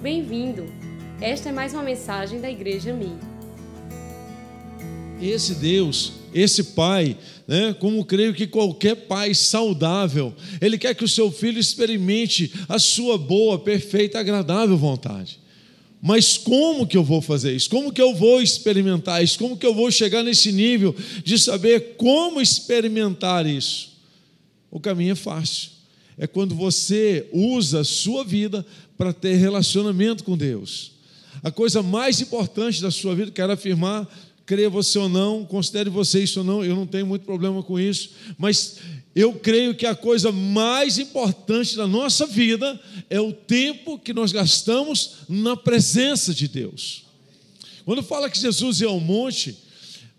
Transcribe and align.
Bem-vindo! 0.00 0.64
Esta 1.20 1.48
é 1.48 1.52
mais 1.52 1.74
uma 1.74 1.82
mensagem 1.82 2.40
da 2.40 2.48
Igreja 2.48 2.94
Mi. 2.94 3.16
Esse 5.20 5.56
Deus, 5.56 6.12
esse 6.32 6.62
Pai, 6.62 7.18
né, 7.48 7.74
como 7.80 8.04
creio 8.04 8.32
que 8.32 8.46
qualquer 8.46 8.94
pai 8.94 9.34
saudável, 9.34 10.32
Ele 10.60 10.78
quer 10.78 10.94
que 10.94 11.02
o 11.02 11.08
seu 11.08 11.32
filho 11.32 11.58
experimente 11.58 12.52
a 12.68 12.78
sua 12.78 13.18
boa, 13.18 13.58
perfeita, 13.58 14.20
agradável 14.20 14.76
vontade. 14.76 15.40
Mas 16.00 16.38
como 16.38 16.86
que 16.86 16.96
eu 16.96 17.02
vou 17.02 17.20
fazer 17.20 17.56
isso? 17.56 17.68
Como 17.68 17.92
que 17.92 18.00
eu 18.00 18.14
vou 18.14 18.40
experimentar 18.40 19.24
isso? 19.24 19.36
Como 19.36 19.56
que 19.56 19.66
eu 19.66 19.74
vou 19.74 19.90
chegar 19.90 20.22
nesse 20.22 20.52
nível 20.52 20.94
de 21.24 21.36
saber 21.36 21.96
como 21.96 22.40
experimentar 22.40 23.46
isso? 23.46 23.98
O 24.70 24.78
caminho 24.78 25.10
é 25.10 25.16
fácil. 25.16 25.70
É 26.16 26.26
quando 26.26 26.54
você 26.54 27.28
usa 27.32 27.80
a 27.80 27.84
sua 27.84 28.24
vida 28.24 28.66
para 28.98 29.12
ter 29.12 29.36
relacionamento 29.36 30.24
com 30.24 30.36
Deus. 30.36 30.92
A 31.42 31.52
coisa 31.52 31.82
mais 31.82 32.20
importante 32.20 32.82
da 32.82 32.90
sua 32.90 33.14
vida, 33.14 33.30
quero 33.30 33.52
afirmar, 33.52 34.06
creia 34.44 34.68
você 34.68 34.98
ou 34.98 35.08
não, 35.08 35.44
considere 35.44 35.88
você 35.88 36.24
isso 36.24 36.40
ou 36.40 36.44
não, 36.44 36.64
eu 36.64 36.74
não 36.74 36.86
tenho 36.86 37.06
muito 37.06 37.24
problema 37.24 37.62
com 37.62 37.78
isso, 37.78 38.10
mas 38.36 38.78
eu 39.14 39.34
creio 39.34 39.74
que 39.74 39.86
a 39.86 39.94
coisa 39.94 40.32
mais 40.32 40.98
importante 40.98 41.76
da 41.76 41.86
nossa 41.86 42.26
vida 42.26 42.80
é 43.08 43.20
o 43.20 43.32
tempo 43.32 43.98
que 43.98 44.12
nós 44.12 44.32
gastamos 44.32 45.18
na 45.28 45.56
presença 45.56 46.34
de 46.34 46.48
Deus. 46.48 47.04
Quando 47.84 48.02
fala 48.02 48.28
que 48.28 48.38
Jesus 48.38 48.80
ia 48.80 48.88
ao 48.88 49.00
monte, 49.00 49.56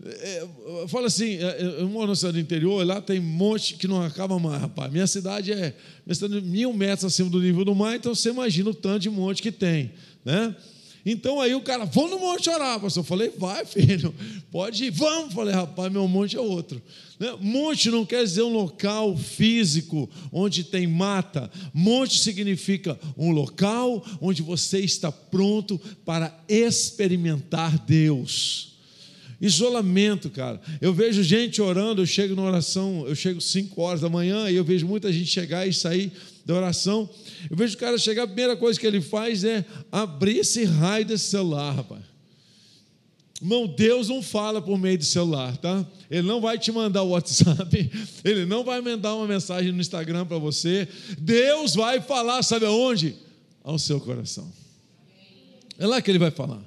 é, 0.05 0.47
fala 0.87 1.07
assim, 1.07 1.37
é, 1.37 1.81
eu 1.81 1.89
moro 1.89 2.07
na 2.07 2.15
cidade 2.15 2.37
do 2.37 2.39
interior, 2.39 2.85
lá 2.85 3.01
tem 3.01 3.19
monte 3.19 3.75
que 3.75 3.87
não 3.87 4.01
acaba 4.01 4.39
mais, 4.39 4.61
rapaz. 4.61 4.91
Minha 4.91 5.07
cidade 5.07 5.51
é, 5.51 5.75
minha 6.05 6.15
cidade 6.15 6.37
é 6.37 6.41
mil 6.41 6.71
metros 6.71 7.05
acima 7.05 7.29
do 7.29 7.41
nível 7.41 7.65
do 7.65 7.75
mar, 7.75 7.95
então 7.95 8.15
você 8.15 8.29
imagina 8.29 8.69
o 8.69 8.73
tanto 8.73 8.99
de 8.99 9.09
monte 9.09 9.41
que 9.41 9.51
tem, 9.51 9.91
né? 10.23 10.55
Então 11.05 11.39
aí 11.39 11.55
o 11.55 11.61
cara, 11.61 11.85
vamos 11.85 12.11
no 12.11 12.19
monte 12.19 12.49
orar, 12.49 12.79
pastor. 12.79 13.01
Eu 13.01 13.05
falei, 13.05 13.29
vai, 13.37 13.63
filho, 13.65 14.13
pode 14.51 14.85
ir, 14.85 14.91
vamos. 14.91 15.33
Falei, 15.33 15.53
rapaz, 15.53 15.91
meu 15.91 16.07
monte 16.07 16.35
é 16.35 16.39
outro. 16.39 16.81
Né? 17.17 17.35
Monte 17.39 17.89
não 17.89 18.05
quer 18.05 18.23
dizer 18.23 18.43
um 18.43 18.53
local 18.53 19.17
físico 19.17 20.09
onde 20.31 20.63
tem 20.63 20.85
mata. 20.85 21.49
Monte 21.73 22.19
significa 22.19 22.99
um 23.17 23.31
local 23.31 24.05
onde 24.21 24.41
você 24.41 24.79
está 24.79 25.11
pronto 25.11 25.79
para 26.05 26.37
experimentar 26.47 27.79
Deus. 27.79 28.78
Isolamento, 29.41 30.29
cara. 30.29 30.59
Eu 30.81 30.93
vejo 30.93 31.23
gente 31.23 31.61
orando, 31.61 32.01
eu 32.01 32.05
chego 32.05 32.35
na 32.35 32.41
oração, 32.41 33.05
eu 33.07 33.15
chego 33.15 33.39
5 33.39 33.81
horas 33.81 34.01
da 34.01 34.09
manhã 34.09 34.49
e 34.49 34.55
eu 34.55 34.63
vejo 34.63 34.85
muita 34.85 35.11
gente 35.13 35.27
chegar 35.27 35.65
e 35.65 35.73
sair 35.73 36.11
da 36.45 36.55
oração. 36.55 37.09
Eu 37.49 37.55
vejo 37.55 37.75
o 37.75 37.77
cara 37.77 37.97
chegar, 37.97 38.23
a 38.23 38.27
primeira 38.27 38.57
coisa 38.57 38.79
que 38.79 38.85
ele 38.85 38.99
faz 38.99 39.43
é 39.43 39.63
abrir 39.91 40.39
esse 40.39 40.65
raio 40.65 41.05
desse 41.05 41.25
celular, 41.25 41.71
rapaz. 41.75 42.09
Irmão, 43.41 43.65
Deus 43.65 44.09
não 44.09 44.21
fala 44.21 44.61
por 44.61 44.77
meio 44.77 44.97
do 44.97 45.05
celular, 45.05 45.55
tá? 45.55 45.85
Ele 46.11 46.27
não 46.27 46.41
vai 46.41 46.57
te 46.57 46.73
mandar 46.73 47.03
o 47.03 47.11
WhatsApp, 47.11 47.91
ele 48.25 48.45
não 48.45 48.65
vai 48.65 48.81
mandar 48.81 49.15
uma 49.15 49.25
mensagem 49.25 49.71
no 49.71 49.79
Instagram 49.79 50.25
para 50.25 50.37
você. 50.37 50.85
Deus 51.17 51.73
vai 51.73 52.01
falar, 52.01 52.43
sabe 52.43 52.65
aonde? 52.65 53.15
Ao 53.63 53.79
seu 53.79 54.01
coração. 54.01 54.51
É 55.77 55.87
lá 55.87 56.01
que 56.01 56.11
ele 56.11 56.19
vai 56.19 56.31
falar. 56.31 56.61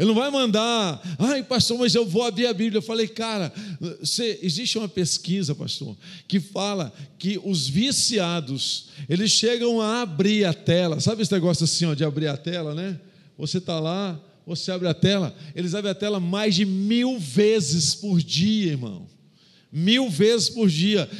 Ele 0.00 0.08
não 0.08 0.14
vai 0.14 0.30
mandar, 0.30 0.98
ai, 1.18 1.42
pastor, 1.42 1.78
mas 1.78 1.94
eu 1.94 2.06
vou 2.06 2.22
abrir 2.22 2.46
a 2.46 2.54
Bíblia. 2.54 2.78
Eu 2.78 2.82
falei, 2.82 3.06
cara, 3.06 3.52
você, 4.00 4.38
existe 4.42 4.78
uma 4.78 4.88
pesquisa, 4.88 5.54
pastor, 5.54 5.94
que 6.26 6.40
fala 6.40 6.90
que 7.18 7.38
os 7.44 7.68
viciados, 7.68 8.88
eles 9.10 9.30
chegam 9.30 9.78
a 9.78 10.00
abrir 10.00 10.46
a 10.46 10.54
tela. 10.54 11.00
Sabe 11.00 11.20
esse 11.20 11.30
negócio 11.30 11.64
assim, 11.64 11.84
ó, 11.84 11.92
de 11.92 12.02
abrir 12.02 12.28
a 12.28 12.36
tela, 12.38 12.74
né? 12.74 12.98
Você 13.36 13.58
está 13.58 13.78
lá, 13.78 14.18
você 14.46 14.72
abre 14.72 14.88
a 14.88 14.94
tela, 14.94 15.36
eles 15.54 15.74
abrem 15.74 15.90
a 15.90 15.94
tela 15.94 16.18
mais 16.18 16.54
de 16.54 16.64
mil 16.64 17.18
vezes 17.18 17.94
por 17.94 18.22
dia, 18.22 18.70
irmão. 18.70 19.06
Mil 19.70 20.08
vezes 20.08 20.48
por 20.48 20.66
dia. 20.66 21.10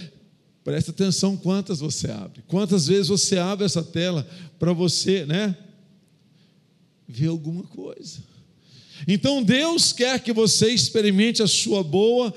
Presta 0.64 0.90
atenção 0.90 1.36
quantas 1.36 1.80
você 1.80 2.10
abre. 2.10 2.42
Quantas 2.48 2.86
vezes 2.86 3.08
você 3.08 3.36
abre 3.36 3.66
essa 3.66 3.82
tela 3.82 4.26
para 4.58 4.72
você, 4.72 5.26
né? 5.26 5.54
Ver 7.06 7.26
alguma 7.26 7.64
coisa. 7.64 8.29
Então 9.06 9.42
Deus 9.42 9.92
quer 9.92 10.20
que 10.20 10.32
você 10.32 10.70
experimente 10.70 11.42
a 11.42 11.46
sua 11.46 11.82
boa, 11.82 12.34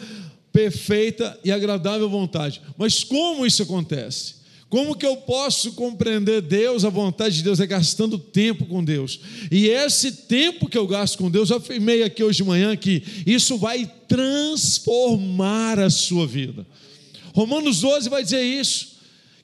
perfeita 0.52 1.38
e 1.44 1.52
agradável 1.52 2.08
vontade. 2.08 2.62
Mas 2.78 3.04
como 3.04 3.46
isso 3.46 3.64
acontece? 3.64 4.44
Como 4.74 4.96
que 4.96 5.06
eu 5.06 5.18
posso 5.18 5.74
compreender 5.74 6.42
Deus, 6.42 6.84
a 6.84 6.90
vontade 6.90 7.36
de 7.36 7.44
Deus 7.44 7.60
é 7.60 7.68
gastando 7.68 8.18
tempo 8.18 8.66
com 8.66 8.84
Deus. 8.84 9.20
E 9.52 9.68
esse 9.68 10.12
tempo 10.12 10.68
que 10.68 10.76
eu 10.76 10.88
gasto 10.88 11.20
com 11.20 11.30
Deus, 11.30 11.52
eu 11.52 11.58
afirmei 11.58 12.02
aqui 12.02 12.24
hoje 12.24 12.38
de 12.38 12.44
manhã 12.44 12.76
que 12.76 13.04
isso 13.24 13.56
vai 13.60 13.86
transformar 14.08 15.78
a 15.78 15.92
sua 15.92 16.26
vida. 16.26 16.66
Romanos 17.36 17.82
12 17.82 18.10
vai 18.10 18.24
dizer 18.24 18.44
isso, 18.44 18.94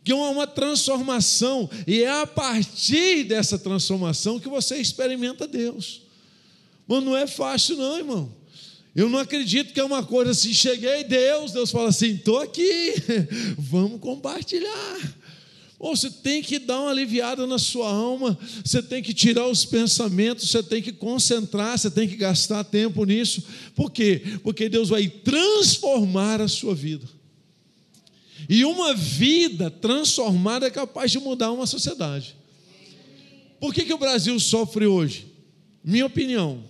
que 0.04 0.12
é 0.12 0.16
uma 0.16 0.48
transformação, 0.48 1.70
e 1.86 2.02
é 2.02 2.22
a 2.22 2.26
partir 2.26 3.24
dessa 3.24 3.60
transformação 3.60 4.40
que 4.40 4.50
você 4.50 4.78
experimenta 4.78 5.48
Deus. 5.48 6.09
Mas 6.90 7.04
não 7.04 7.16
é 7.16 7.28
fácil, 7.28 7.78
não, 7.78 7.98
irmão. 7.98 8.36
Eu 8.96 9.08
não 9.08 9.20
acredito 9.20 9.72
que 9.72 9.80
é 9.80 9.84
uma 9.84 10.04
coisa 10.04 10.32
assim, 10.32 10.52
cheguei, 10.52 11.04
Deus, 11.04 11.52
Deus 11.52 11.70
fala 11.70 11.90
assim, 11.90 12.16
estou 12.16 12.40
aqui, 12.40 12.96
vamos 13.60 14.02
compartilhar. 14.02 15.20
Ou 15.78 15.96
você 15.96 16.10
tem 16.10 16.42
que 16.42 16.58
dar 16.58 16.82
uma 16.82 16.90
aliviada 16.90 17.46
na 17.46 17.60
sua 17.60 17.88
alma, 17.88 18.38
você 18.66 18.82
tem 18.82 19.04
que 19.04 19.14
tirar 19.14 19.48
os 19.48 19.64
pensamentos, 19.66 20.50
você 20.50 20.64
tem 20.64 20.82
que 20.82 20.92
concentrar, 20.92 21.78
você 21.78 21.92
tem 21.92 22.08
que 22.08 22.16
gastar 22.16 22.64
tempo 22.64 23.06
nisso. 23.06 23.44
Por 23.76 23.92
quê? 23.92 24.24
Porque 24.42 24.68
Deus 24.68 24.90
vai 24.90 25.08
transformar 25.08 26.42
a 26.42 26.48
sua 26.48 26.74
vida. 26.74 27.08
E 28.50 28.66
uma 28.66 28.96
vida 28.96 29.70
transformada 29.70 30.66
é 30.66 30.72
capaz 30.72 31.12
de 31.12 31.20
mudar 31.20 31.52
uma 31.52 31.68
sociedade. 31.68 32.36
Por 33.60 33.76
que, 33.76 33.86
que 33.86 33.94
o 33.94 33.98
Brasil 34.00 34.38
sofre 34.40 34.88
hoje? 34.88 35.28
Minha 35.84 36.08
opinião, 36.08 36.69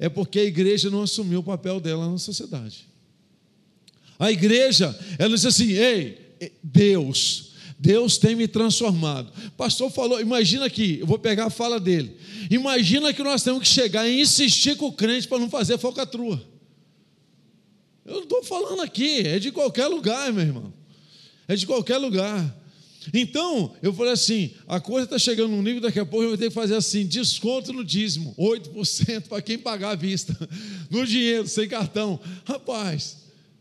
é 0.00 0.08
porque 0.08 0.40
a 0.40 0.44
igreja 0.44 0.88
não 0.88 1.02
assumiu 1.02 1.40
o 1.40 1.44
papel 1.44 1.78
dela 1.78 2.10
na 2.10 2.16
sociedade. 2.16 2.88
A 4.18 4.32
igreja, 4.32 4.98
ela 5.18 5.34
disse 5.34 5.46
assim: 5.46 5.72
ei, 5.72 6.34
Deus, 6.62 7.52
Deus 7.78 8.16
tem 8.16 8.34
me 8.34 8.48
transformado. 8.48 9.30
O 9.48 9.50
pastor 9.52 9.90
falou, 9.90 10.18
imagina 10.18 10.64
aqui, 10.64 10.98
eu 11.00 11.06
vou 11.06 11.18
pegar 11.18 11.46
a 11.46 11.50
fala 11.50 11.78
dele. 11.78 12.16
Imagina 12.50 13.12
que 13.12 13.22
nós 13.22 13.42
temos 13.42 13.60
que 13.60 13.68
chegar 13.68 14.08
e 14.08 14.20
insistir 14.22 14.76
com 14.76 14.86
o 14.86 14.92
crente 14.92 15.28
para 15.28 15.38
não 15.38 15.50
fazer 15.50 15.78
focatrua. 15.78 16.42
Eu 18.04 18.14
não 18.14 18.22
estou 18.22 18.42
falando 18.42 18.80
aqui, 18.80 19.20
é 19.20 19.38
de 19.38 19.52
qualquer 19.52 19.86
lugar, 19.86 20.32
meu 20.32 20.44
irmão. 20.44 20.72
É 21.46 21.54
de 21.54 21.66
qualquer 21.66 21.98
lugar. 21.98 22.56
Então, 23.14 23.74
eu 23.82 23.92
falei 23.92 24.12
assim: 24.12 24.50
a 24.68 24.78
coisa 24.78 25.04
está 25.04 25.18
chegando 25.18 25.50
num 25.50 25.62
nível, 25.62 25.80
daqui 25.80 25.98
a 25.98 26.04
pouco 26.04 26.24
eu 26.24 26.28
vou 26.30 26.38
ter 26.38 26.48
que 26.48 26.54
fazer 26.54 26.74
assim: 26.74 27.06
desconto 27.06 27.72
no 27.72 27.84
dízimo, 27.84 28.34
8% 28.38 29.22
para 29.22 29.40
quem 29.40 29.58
pagar 29.58 29.90
à 29.90 29.94
vista, 29.94 30.36
no 30.90 31.06
dinheiro, 31.06 31.48
sem 31.48 31.66
cartão. 31.66 32.20
Rapaz, 32.44 33.16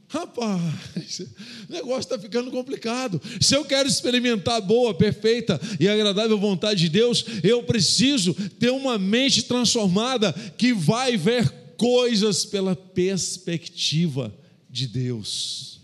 rapaz, 0.09 1.21
o 1.69 1.71
negócio 1.71 2.01
está 2.01 2.19
ficando 2.19 2.51
complicado. 2.51 3.21
Se 3.39 3.55
eu 3.55 3.63
quero 3.63 3.87
experimentar 3.87 4.57
a 4.57 4.61
boa, 4.61 4.93
perfeita 4.93 5.59
e 5.79 5.87
agradável 5.87 6.37
vontade 6.37 6.81
de 6.81 6.89
Deus, 6.89 7.25
eu 7.41 7.63
preciso 7.63 8.33
ter 8.59 8.71
uma 8.71 8.97
mente 8.97 9.43
transformada 9.43 10.33
que 10.57 10.73
vai 10.73 11.15
ver 11.15 11.49
coisas 11.77 12.43
pela 12.43 12.75
perspectiva 12.75 14.33
de 14.69 14.85
Deus 14.85 15.78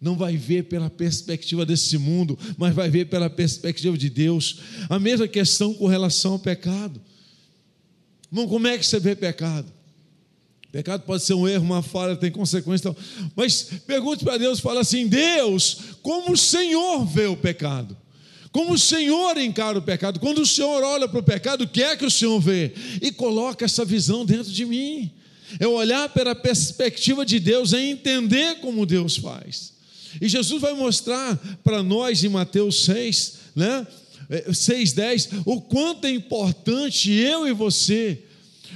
não 0.00 0.16
vai 0.16 0.36
ver 0.36 0.64
pela 0.64 0.88
perspectiva 0.88 1.66
desse 1.66 1.98
mundo, 1.98 2.38
mas 2.56 2.74
vai 2.74 2.88
ver 2.88 3.06
pela 3.06 3.28
perspectiva 3.28 3.98
de 3.98 4.08
Deus. 4.08 4.60
A 4.88 4.98
mesma 4.98 5.28
questão 5.28 5.74
com 5.74 5.86
relação 5.86 6.32
ao 6.32 6.38
pecado. 6.38 7.00
Irmão, 8.32 8.48
como 8.48 8.66
é 8.66 8.78
que 8.78 8.86
você 8.86 8.98
vê 8.98 9.14
pecado? 9.14 9.70
Pecado 10.72 11.02
pode 11.02 11.24
ser 11.24 11.34
um 11.34 11.48
erro, 11.48 11.64
uma 11.64 11.82
falha, 11.82 12.16
tem 12.16 12.30
consequência. 12.30 12.96
Mas 13.34 13.62
pergunte 13.86 14.24
para 14.24 14.38
Deus, 14.38 14.60
fala 14.60 14.80
assim: 14.80 15.06
Deus, 15.08 15.78
como 16.00 16.32
o 16.32 16.36
Senhor 16.36 17.04
vê 17.04 17.26
o 17.26 17.36
pecado? 17.36 17.96
Como 18.52 18.72
o 18.72 18.78
Senhor 18.78 19.36
encara 19.36 19.78
o 19.78 19.82
pecado? 19.82 20.18
Quando 20.18 20.40
o 20.40 20.46
Senhor 20.46 20.82
olha 20.82 21.06
para 21.08 21.20
o 21.20 21.22
pecado, 21.22 21.64
o 21.64 21.68
que 21.68 21.82
é 21.82 21.96
que 21.96 22.04
o 22.04 22.10
Senhor 22.10 22.40
vê? 22.40 22.72
E 23.02 23.12
coloca 23.12 23.64
essa 23.64 23.84
visão 23.84 24.24
dentro 24.24 24.50
de 24.50 24.64
mim. 24.64 25.10
É 25.58 25.66
olhar 25.66 26.08
pela 26.08 26.34
perspectiva 26.34 27.26
de 27.26 27.40
Deus, 27.40 27.72
é 27.72 27.84
entender 27.84 28.60
como 28.60 28.86
Deus 28.86 29.16
faz. 29.16 29.79
E 30.20 30.28
Jesus 30.28 30.60
vai 30.60 30.72
mostrar 30.72 31.36
para 31.62 31.82
nós 31.82 32.24
em 32.24 32.28
Mateus 32.28 32.84
6, 32.84 33.38
né? 33.54 33.86
6,10, 34.30 35.32
é, 35.32 35.42
o 35.44 35.60
quanto 35.60 36.06
é 36.06 36.10
importante 36.10 37.10
eu 37.10 37.48
e 37.48 37.52
você 37.52 38.22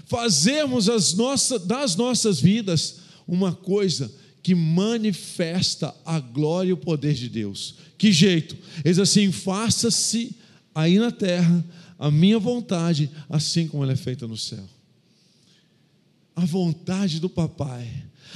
fazermos 0.07 0.89
as 0.89 1.15
nossas, 1.15 1.65
das 1.65 1.95
nossas 1.95 2.41
vidas 2.41 2.97
uma 3.27 3.55
coisa 3.55 4.13
que 4.43 4.55
manifesta 4.55 5.95
a 6.05 6.19
glória 6.19 6.71
e 6.71 6.73
o 6.73 6.77
poder 6.77 7.15
de 7.15 7.29
Deus. 7.29 7.77
Que 7.97 8.13
jeito? 8.13 8.57
Eles 8.85 8.99
assim, 8.99 9.31
faça-se 9.33 10.37
aí 10.75 10.99
na 10.99 11.11
terra 11.11 11.65
a 11.99 12.11
minha 12.11 12.39
vontade, 12.39 13.11
assim 13.31 13.69
como 13.69 13.83
ela 13.85 13.93
é 13.93 13.97
feita 13.97 14.27
no 14.27 14.37
céu. 14.37 14.65
A 16.37 16.45
vontade 16.45 17.21
do 17.21 17.31
papai 17.31 17.89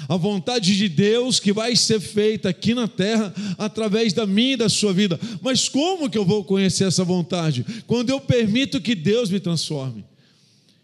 a 0.07 0.17
vontade 0.17 0.77
de 0.77 0.89
Deus 0.89 1.41
que 1.41 1.53
vai 1.53 1.75
ser 1.75 2.01
feita 2.01 2.49
aqui 2.51 2.75
na 2.75 2.87
terra 2.87 3.35
através 3.57 4.13
da 4.13 4.27
minha 4.27 4.53
e 4.53 4.57
da 4.57 4.69
sua 4.69 4.93
vida. 4.93 5.19
Mas 5.41 5.69
como 5.69 6.11
que 6.11 6.19
eu 6.19 6.25
vou 6.25 6.45
conhecer 6.45 6.85
essa 6.85 7.05
vontade? 7.05 7.65
Quando 7.87 8.11
eu 8.11 8.21
permito 8.21 8.81
que 8.81 8.95
Deus 8.95 9.31
me 9.31 9.41
transforme. 9.41 10.05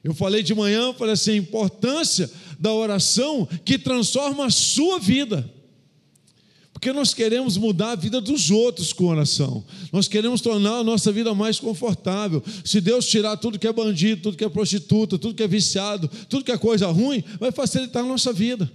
Eu 0.02 0.12
falei 0.12 0.42
de 0.42 0.54
manhã, 0.54 0.92
falei 0.92 1.14
assim, 1.14 1.32
a 1.32 1.36
importância 1.36 2.30
da 2.58 2.72
oração 2.72 3.48
que 3.64 3.78
transforma 3.78 4.46
a 4.46 4.50
sua 4.50 4.98
vida. 4.98 5.50
Porque 6.74 6.92
nós 6.92 7.14
queremos 7.14 7.56
mudar 7.56 7.92
a 7.92 7.96
vida 7.96 8.20
dos 8.20 8.50
outros 8.50 8.92
com 8.92 9.06
oração. 9.06 9.64
Nós 9.90 10.06
queremos 10.06 10.42
tornar 10.42 10.78
a 10.78 10.84
nossa 10.84 11.10
vida 11.10 11.34
mais 11.34 11.58
confortável. 11.58 12.42
Se 12.62 12.78
Deus 12.78 13.06
tirar 13.06 13.38
tudo 13.38 13.58
que 13.58 13.66
é 13.66 13.72
bandido, 13.72 14.20
tudo 14.20 14.36
que 14.36 14.44
é 14.44 14.48
prostituta, 14.50 15.16
tudo 15.16 15.34
que 15.34 15.42
é 15.42 15.48
viciado, 15.48 16.10
tudo 16.28 16.44
que 16.44 16.52
é 16.52 16.58
coisa 16.58 16.86
ruim, 16.88 17.24
vai 17.40 17.50
facilitar 17.50 18.04
a 18.04 18.06
nossa 18.06 18.34
vida. 18.34 18.70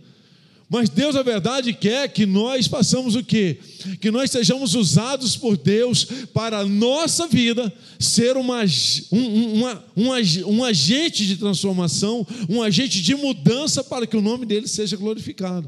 Mas 0.69 0.87
Deus, 0.87 1.15
na 1.15 1.23
verdade, 1.23 1.73
quer 1.73 2.07
que 2.09 2.27
nós 2.27 2.67
façamos 2.67 3.15
o 3.15 3.23
quê? 3.23 3.57
Que 3.99 4.11
nós 4.11 4.29
sejamos 4.29 4.75
usados 4.75 5.35
por 5.35 5.57
Deus 5.57 6.05
para 6.31 6.59
a 6.59 6.65
nossa 6.65 7.27
vida 7.27 7.73
ser 7.97 8.37
uma, 8.37 8.63
um, 9.11 9.53
uma, 9.55 9.83
um, 9.97 10.09
um 10.45 10.63
agente 10.63 11.25
de 11.25 11.37
transformação, 11.37 12.25
um 12.47 12.61
agente 12.61 13.01
de 13.01 13.15
mudança 13.15 13.83
para 13.83 14.05
que 14.05 14.15
o 14.15 14.21
nome 14.21 14.45
dele 14.45 14.67
seja 14.67 14.95
glorificado. 14.95 15.67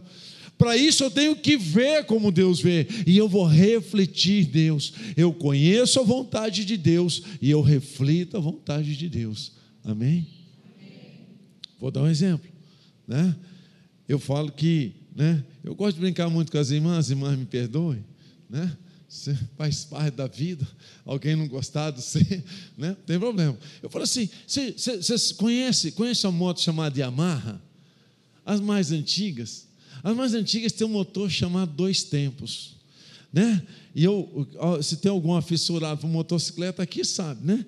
Para 0.56 0.78
isso 0.78 1.04
eu 1.04 1.10
tenho 1.10 1.36
que 1.36 1.58
ver 1.58 2.06
como 2.06 2.32
Deus 2.32 2.62
vê, 2.62 2.88
e 3.08 3.18
eu 3.18 3.28
vou 3.28 3.48
refletir 3.48 4.46
Deus. 4.46 4.94
Eu 5.18 5.34
conheço 5.34 6.00
a 6.00 6.04
vontade 6.04 6.64
de 6.64 6.78
Deus 6.78 7.24
e 7.42 7.50
eu 7.50 7.62
reflito 7.62 8.38
a 8.38 8.40
vontade 8.40 8.96
de 8.96 9.10
Deus. 9.10 9.54
Amém? 9.84 10.28
Amém. 10.78 11.00
Vou 11.80 11.90
dar 11.90 12.04
um 12.04 12.08
exemplo, 12.08 12.48
né? 13.08 13.36
Eu 14.08 14.20
falo 14.20 14.52
que, 14.52 14.94
né, 15.16 15.44
eu 15.64 15.76
gosto 15.76 15.96
de 15.96 16.02
brincar 16.02 16.30
muito 16.30 16.52
com 16.52 16.58
as 16.58 16.72
irmãs, 16.72 16.98
as 16.98 17.10
irmãs 17.10 17.38
me 17.38 17.46
perdoem, 17.46 18.04
né? 18.50 18.76
Você 19.12 19.38
faz 19.58 19.84
parte 19.84 20.16
da 20.16 20.26
vida, 20.26 20.66
alguém 21.06 21.36
não 21.36 21.46
gostar 21.46 21.92
de 21.92 22.02
você, 22.02 22.42
né? 22.78 22.96
Tem 23.06 23.20
problema. 23.20 23.58
Eu 23.84 23.90
falo 23.90 24.06
assim: 24.06 24.30
você, 24.48 25.34
conhece, 25.36 25.92
conhece 25.92 26.26
a 26.26 26.32
moto 26.32 26.62
chamada 26.62 26.98
Yamaha? 26.98 27.62
As 28.46 28.62
mais 28.62 28.90
antigas? 28.94 29.68
As 30.02 30.16
mais 30.16 30.34
antigas 30.34 30.72
têm 30.72 30.88
um 30.88 30.92
motor 30.92 31.30
chamado 31.30 31.74
dois 31.74 32.04
tempos. 32.04 32.78
Né? 33.34 33.62
E 33.94 34.04
eu, 34.04 34.48
se 34.82 34.98
tem 34.98 35.12
algum 35.12 35.36
afissurado 35.36 36.02
por 36.02 36.10
motocicleta 36.10 36.84
aqui, 36.84 37.04
sabe, 37.06 37.46
né? 37.46 37.66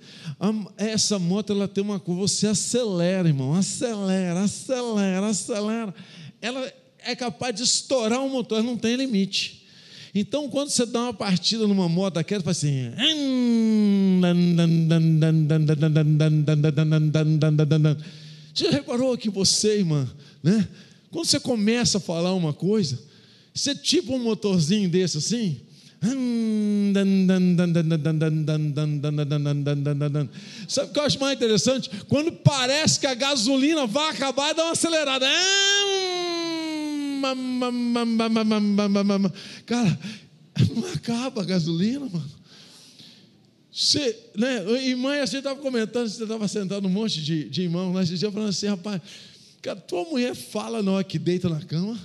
Essa 0.78 1.20
moto 1.20 1.52
ela 1.52 1.68
tem 1.68 1.84
uma 1.84 2.00
coisa, 2.00 2.22
você 2.22 2.48
acelera, 2.48 3.28
irmão, 3.28 3.54
acelera, 3.54 4.42
acelera, 4.42 5.28
acelera 5.28 5.94
ela 6.44 6.72
é 7.00 7.16
capaz 7.16 7.56
de 7.56 7.64
estourar 7.64 8.20
o 8.24 8.30
motor, 8.30 8.62
não 8.62 8.78
tem 8.78 8.98
limite. 8.98 9.66
Então, 10.14 10.50
quando 10.50 10.70
você 10.70 10.86
dá 10.86 11.04
uma 11.04 11.14
partida 11.14 11.66
numa 11.66 11.88
moto 11.88 12.16
daquela, 12.16 12.44
faz 12.44 12.58
assim. 12.58 12.92
Você 18.54 18.70
reparou 18.70 19.18
que 19.18 19.30
você, 19.30 19.78
irmã, 19.78 20.08
né? 20.44 20.68
Quando 21.10 21.26
você 21.26 21.40
começa 21.40 21.98
a 21.98 22.02
falar 22.02 22.34
uma 22.34 22.52
coisa, 22.54 23.00
você 23.54 23.74
tipo 23.74 24.14
um 24.14 24.20
motorzinho 24.20 24.90
desse 24.90 25.18
assim. 25.18 25.62
Sabe 30.68 30.90
o 30.90 30.94
que 30.94 31.00
eu 31.00 31.04
acho 31.04 31.20
mais 31.20 31.38
interessante? 31.38 31.90
Quando 32.10 32.34
parece 32.34 33.00
que 33.00 33.08
a 33.08 33.14
gasolina 33.14 33.88
vai 33.88 34.10
acabar 34.10 34.52
e 34.52 34.54
dá 34.54 34.64
uma 34.66 34.74
acelerada. 34.74 35.26
Cara, 39.66 40.00
não 40.76 40.86
acaba 40.94 41.42
a 41.42 41.46
gasolina, 41.46 42.08
mano. 42.08 42.44
Você, 43.72 44.16
né, 44.38 44.84
e 44.84 44.94
mãe, 44.94 45.20
assim, 45.20 45.38
estava 45.38 45.60
comentando, 45.60 46.08
você 46.08 46.22
estava 46.22 46.48
sentado 46.48 46.88
um 46.88 46.92
monte 46.92 47.24
de, 47.24 47.50
de 47.50 47.64
irmãos 47.64 47.92
lá, 47.92 48.04
esse 48.04 48.16
dia 48.16 48.32
falando 48.32 48.50
assim, 48.50 48.68
rapaz, 48.68 49.02
cara, 49.64 49.80
tua 49.80 50.06
mulher 50.06 50.36
fala 50.36 50.84
na 50.84 50.92
hora 50.92 51.04
que 51.04 51.18
deita 51.18 51.50
na 51.50 51.60
cama, 51.60 52.00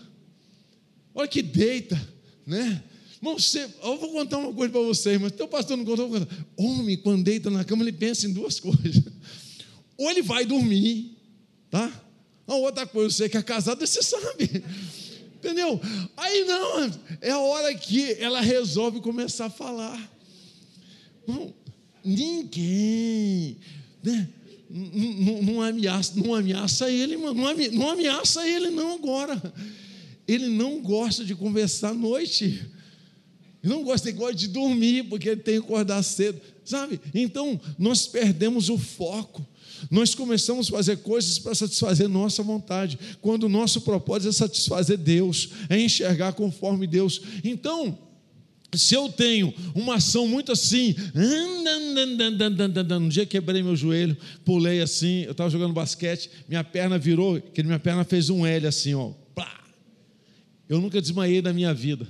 olha 1.15 1.29
que 1.29 1.43
deita, 1.43 2.01
né? 2.47 2.83
Você, 3.21 3.69
eu 3.83 3.99
vou 3.99 4.13
contar 4.13 4.39
uma 4.39 4.53
coisa 4.53 4.73
para 4.73 4.81
vocês, 4.81 5.21
mas 5.21 5.33
teu 5.33 5.49
pastor 5.49 5.77
não 5.77 5.85
contou. 5.85 6.11
Homem, 6.57 6.97
quando 6.97 7.25
deita 7.25 7.51
na 7.51 7.65
cama, 7.65 7.83
ele 7.83 7.93
pensa 7.93 8.27
em 8.27 8.33
duas 8.33 8.59
coisas. 8.61 9.03
Ou 9.97 10.11
ele 10.11 10.23
vai 10.23 10.47
dormir, 10.47 11.17
tá? 11.71 11.93
A 12.47 12.55
outra 12.55 12.87
coisa, 12.87 13.15
você 13.15 13.29
que 13.29 13.37
é 13.37 13.43
casado, 13.43 13.85
você 13.85 14.03
sabe. 14.03 14.65
Entendeu? 15.39 15.81
Aí 16.17 16.45
não, 16.45 16.91
é 17.21 17.31
a 17.31 17.39
hora 17.39 17.75
que 17.75 18.15
ela 18.15 18.41
resolve 18.41 19.01
começar 19.01 19.47
a 19.47 19.51
falar. 19.51 20.13
Não, 21.27 21.55
ninguém, 22.05 23.57
né? 24.03 24.29
Não, 24.71 25.43
não, 25.43 25.63
ameaça, 25.63 26.13
não 26.17 26.35
ameaça 26.35 26.91
ele, 26.91 27.17
mano. 27.17 27.43
Não, 27.73 27.91
ameaça 27.91 28.47
ele, 28.47 28.71
não, 28.71 28.97
agora. 28.97 29.41
Ele 30.27 30.49
não 30.49 30.81
gosta 30.81 31.25
de 31.25 31.35
conversar 31.35 31.91
à 31.91 31.95
noite. 31.95 32.67
Ele 33.63 33.73
não 33.73 33.83
gosta, 33.83 34.09
ele 34.09 34.19
gosta 34.19 34.35
de 34.35 34.49
dormir, 34.49 35.05
porque 35.05 35.31
ele 35.31 35.41
tem 35.41 35.59
que 35.59 35.65
acordar 35.65 36.03
cedo. 36.03 36.41
Sabe? 36.65 37.01
Então, 37.15 37.59
nós 37.79 38.07
perdemos 38.07 38.69
o 38.69 38.77
foco. 38.77 39.47
Nós 39.91 40.15
começamos 40.15 40.69
a 40.69 40.73
fazer 40.73 40.99
coisas 40.99 41.39
para 41.39 41.55
satisfazer 41.55 42.09
nossa 42.09 42.43
vontade, 42.43 42.99
quando 43.21 43.45
o 43.45 43.49
nosso 43.49 43.81
propósito 43.83 44.31
é 44.31 44.33
satisfazer 44.33 44.99
Deus, 44.99 45.51
é 45.69 45.81
enxergar 45.81 46.33
conforme 46.33 46.87
Deus. 46.87 47.21
Então, 47.45 47.99
se 48.75 48.95
eu 48.95 49.09
tenho 49.09 49.53
uma 49.75 49.95
ação 49.97 50.29
muito 50.29 50.53
assim, 50.53 50.95
um 53.01 53.09
dia 53.09 53.25
quebrei 53.25 53.63
meu 53.63 53.75
joelho, 53.75 54.17
pulei 54.45 54.81
assim, 54.83 55.23
eu 55.23 55.33
estava 55.33 55.49
jogando 55.49 55.73
basquete, 55.73 56.31
minha 56.49 56.63
perna 56.63 56.99
virou, 56.99 57.41
que 57.41 57.63
minha 57.63 57.79
perna 57.79 58.05
fez 58.05 58.29
um 58.29 58.45
L 58.45 58.67
assim, 58.67 58.95
ó. 58.95 59.13
Eu 60.69 60.81
nunca 60.81 61.01
desmaiei 61.01 61.41
na 61.41 61.53
minha 61.53 61.73
vida. 61.73 62.07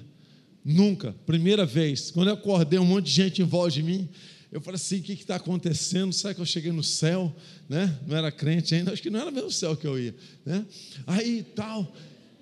Nunca. 0.65 1.15
Primeira 1.25 1.65
vez. 1.65 2.11
Quando 2.11 2.29
eu 2.29 2.35
acordei, 2.35 2.79
um 2.79 2.85
monte 2.85 3.07
de 3.07 3.13
gente 3.13 3.41
em 3.41 3.45
volta 3.45 3.71
de 3.71 3.83
mim. 3.83 4.09
Eu 4.51 4.61
falei 4.61 4.77
assim: 4.77 4.99
o 4.99 5.03
que 5.03 5.13
está 5.13 5.37
acontecendo? 5.37 6.13
Será 6.13 6.35
que 6.35 6.41
eu 6.41 6.47
cheguei 6.47 6.73
no 6.73 6.83
céu? 6.83 7.35
Né? 7.69 7.99
Não 8.07 8.17
era 8.17 8.33
crente 8.33 8.75
ainda, 8.75 8.93
acho 8.93 9.03
que 9.03 9.11
não 9.11 9.21
era 9.21 9.31
mesmo 9.31 9.49
o 9.49 9.53
céu 9.53 9.77
que 9.77 9.87
eu 9.87 9.99
ia. 9.99 10.15
Né? 10.45 10.65
Aí 11.07 11.43
tal. 11.55 11.95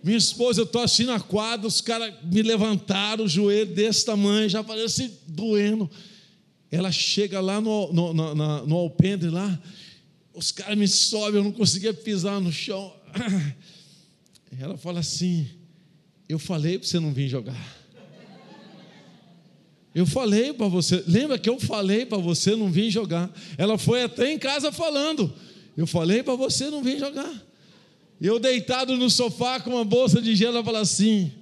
Minha 0.02 0.18
esposa, 0.18 0.60
eu 0.60 0.64
estou 0.64 0.82
assim 0.82 1.04
na 1.04 1.18
quadra, 1.18 1.66
os 1.66 1.80
caras 1.80 2.14
me 2.22 2.40
levantaram 2.40 3.24
o 3.24 3.28
joelho 3.28 3.74
desse 3.74 4.04
tamanho, 4.04 4.48
já 4.48 4.62
parece 4.62 5.10
doendo. 5.26 5.90
Ela 6.70 6.92
chega 6.92 7.40
lá 7.40 7.60
no, 7.60 7.92
no, 7.92 8.14
no, 8.14 8.66
no 8.66 8.76
alpendre 8.76 9.30
lá, 9.30 9.60
os 10.32 10.52
caras 10.52 10.78
me 10.78 10.86
sobem, 10.86 11.40
eu 11.40 11.44
não 11.44 11.50
conseguia 11.50 11.92
pisar 11.92 12.40
no 12.40 12.52
chão. 12.52 12.94
Ela 14.60 14.76
fala 14.76 15.00
assim: 15.00 15.48
Eu 16.28 16.38
falei 16.38 16.78
para 16.78 16.86
você 16.86 17.00
não 17.00 17.12
vir 17.12 17.28
jogar. 17.28 17.85
Eu 19.96 20.04
falei 20.04 20.52
para 20.52 20.68
você, 20.68 21.02
lembra 21.08 21.38
que 21.38 21.48
eu 21.48 21.58
falei 21.58 22.04
para 22.04 22.18
você 22.18 22.54
não 22.54 22.70
vir 22.70 22.90
jogar? 22.90 23.34
Ela 23.56 23.78
foi 23.78 24.02
até 24.02 24.30
em 24.30 24.38
casa 24.38 24.70
falando. 24.70 25.32
Eu 25.74 25.86
falei 25.86 26.22
para 26.22 26.34
você 26.34 26.68
não 26.68 26.82
vir 26.82 26.98
jogar. 26.98 27.32
Eu 28.20 28.38
deitado 28.38 28.94
no 28.94 29.08
sofá 29.08 29.58
com 29.58 29.70
uma 29.70 29.86
bolsa 29.86 30.20
de 30.20 30.36
gelo, 30.36 30.56
ela 30.56 30.64
fala 30.64 30.80
assim: 30.80 31.32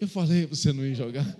Eu 0.00 0.08
falei 0.08 0.46
para 0.46 0.56
você 0.56 0.72
não 0.72 0.82
ir 0.82 0.94
jogar. 0.94 1.36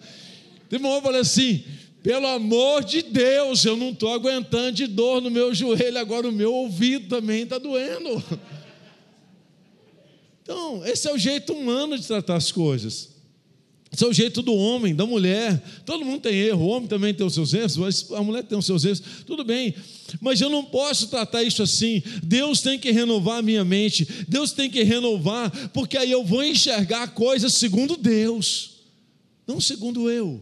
Tem 0.68 0.78
uma 0.78 1.00
falei 1.00 1.22
assim: 1.22 1.64
Pelo 2.02 2.26
amor 2.26 2.84
de 2.84 3.00
Deus, 3.00 3.64
eu 3.64 3.74
não 3.74 3.88
estou 3.88 4.12
aguentando 4.12 4.72
de 4.72 4.86
dor 4.86 5.22
no 5.22 5.30
meu 5.30 5.54
joelho, 5.54 5.96
agora 5.96 6.28
o 6.28 6.32
meu 6.32 6.52
ouvido 6.52 7.08
também 7.08 7.44
está 7.44 7.56
doendo. 7.56 8.22
Então, 10.42 10.84
esse 10.84 11.08
é 11.08 11.12
o 11.12 11.16
jeito 11.16 11.54
humano 11.54 11.98
de 11.98 12.06
tratar 12.06 12.36
as 12.36 12.52
coisas. 12.52 13.17
Esse 13.90 14.04
é 14.04 14.06
o 14.06 14.12
jeito 14.12 14.42
do 14.42 14.54
homem, 14.54 14.94
da 14.94 15.06
mulher. 15.06 15.62
Todo 15.84 16.04
mundo 16.04 16.20
tem 16.20 16.34
erro, 16.34 16.64
o 16.64 16.68
homem 16.68 16.88
também 16.88 17.14
tem 17.14 17.26
os 17.26 17.34
seus 17.34 17.54
erros, 17.54 17.76
mas 17.76 18.12
a 18.12 18.22
mulher 18.22 18.44
tem 18.44 18.58
os 18.58 18.66
seus 18.66 18.84
erros. 18.84 19.02
Tudo 19.26 19.44
bem, 19.44 19.74
mas 20.20 20.40
eu 20.40 20.50
não 20.50 20.64
posso 20.64 21.08
tratar 21.08 21.42
isso 21.42 21.62
assim. 21.62 22.02
Deus 22.22 22.60
tem 22.60 22.78
que 22.78 22.90
renovar 22.90 23.38
a 23.38 23.42
minha 23.42 23.64
mente, 23.64 24.06
Deus 24.28 24.52
tem 24.52 24.70
que 24.70 24.82
renovar, 24.82 25.50
porque 25.70 25.96
aí 25.96 26.10
eu 26.10 26.24
vou 26.24 26.44
enxergar 26.44 27.08
coisas 27.08 27.54
segundo 27.54 27.96
Deus, 27.96 28.72
não 29.46 29.60
segundo 29.60 30.10
eu. 30.10 30.40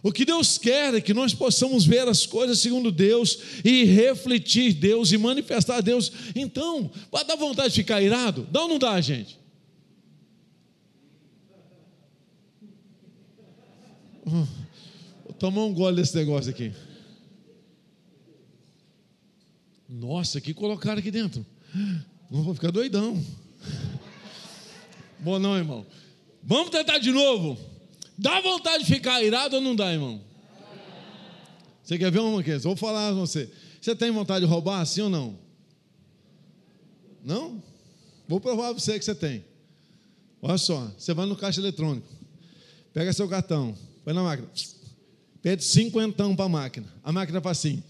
O 0.00 0.12
que 0.12 0.24
Deus 0.24 0.58
quer 0.58 0.94
é 0.94 1.00
que 1.00 1.14
nós 1.14 1.32
possamos 1.32 1.86
ver 1.86 2.06
as 2.06 2.26
coisas 2.26 2.58
segundo 2.58 2.92
Deus 2.92 3.38
e 3.64 3.84
refletir 3.84 4.74
Deus 4.74 5.10
e 5.10 5.16
manifestar 5.16 5.80
Deus. 5.80 6.12
Então, 6.36 6.90
dar 7.26 7.36
vontade 7.36 7.70
de 7.70 7.76
ficar 7.76 8.02
irado? 8.02 8.46
Dá 8.52 8.62
ou 8.62 8.68
não 8.68 8.78
dá, 8.78 9.00
gente? 9.00 9.38
Vou 14.24 15.34
tomar 15.38 15.64
um 15.64 15.74
gole 15.74 15.96
desse 15.96 16.16
negócio 16.16 16.50
aqui. 16.50 16.72
Nossa, 19.88 20.40
que 20.40 20.54
colocaram 20.54 20.98
aqui 20.98 21.10
dentro? 21.10 21.44
Não 22.30 22.42
vou 22.42 22.54
ficar 22.54 22.70
doidão. 22.70 23.22
Bom, 25.20 25.38
não, 25.38 25.56
irmão. 25.56 25.86
Vamos 26.42 26.70
tentar 26.70 26.98
de 26.98 27.10
novo. 27.10 27.58
Dá 28.16 28.40
vontade 28.40 28.84
de 28.84 28.92
ficar 28.92 29.22
irado 29.22 29.56
ou 29.56 29.62
não 29.62 29.74
dá, 29.74 29.92
irmão? 29.92 30.20
Você 31.82 31.98
quer 31.98 32.10
ver 32.10 32.20
uma 32.20 32.42
coisa? 32.42 32.60
Vou 32.60 32.76
falar 32.76 33.12
com 33.12 33.20
você. 33.20 33.50
Você 33.80 33.94
tem 33.94 34.10
vontade 34.10 34.44
de 34.44 34.50
roubar, 34.50 34.84
sim 34.86 35.02
ou 35.02 35.10
não? 35.10 35.38
Não? 37.22 37.62
Vou 38.26 38.40
provar 38.40 38.70
para 38.70 38.80
você 38.80 38.98
que 38.98 39.04
você 39.04 39.14
tem. 39.14 39.44
Olha 40.40 40.58
só, 40.58 40.92
você 40.98 41.14
vai 41.14 41.26
no 41.26 41.36
caixa 41.36 41.60
eletrônico, 41.60 42.06
pega 42.92 43.12
seu 43.14 43.26
cartão, 43.26 43.74
põe 44.04 44.12
na 44.12 44.22
máquina, 44.22 44.48
pede 45.42 45.64
cinquentão 45.64 46.36
para 46.36 46.44
a 46.44 46.48
máquina. 46.48 46.86
A 47.02 47.10
máquina 47.10 47.40
faz 47.40 47.58
assim. 47.58 47.82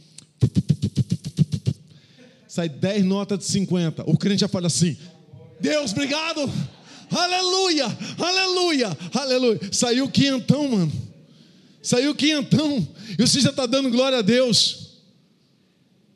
Sai 2.46 2.68
10 2.68 3.04
notas 3.04 3.40
de 3.40 3.44
50. 3.46 4.08
O 4.08 4.16
crente 4.16 4.42
já 4.42 4.48
fala 4.48 4.68
assim: 4.68 4.96
Deus, 5.60 5.92
obrigado! 5.92 6.50
Aleluia! 7.10 7.86
Aleluia! 8.18 8.98
Aleluia! 9.12 9.60
Saiu 9.72 10.08
quinhentão, 10.08 10.68
mano. 10.68 10.92
Saiu 11.82 12.14
quinhentão. 12.14 12.86
E 13.18 13.26
você 13.26 13.40
já 13.40 13.50
está 13.50 13.66
dando 13.66 13.90
glória 13.90 14.18
a 14.18 14.22
Deus. 14.22 15.00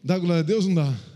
Dá 0.03 0.19
glória 0.19 0.41
a 0.41 0.45
Deus 0.45 0.67
não 0.67 0.75
dá? 0.75 1.08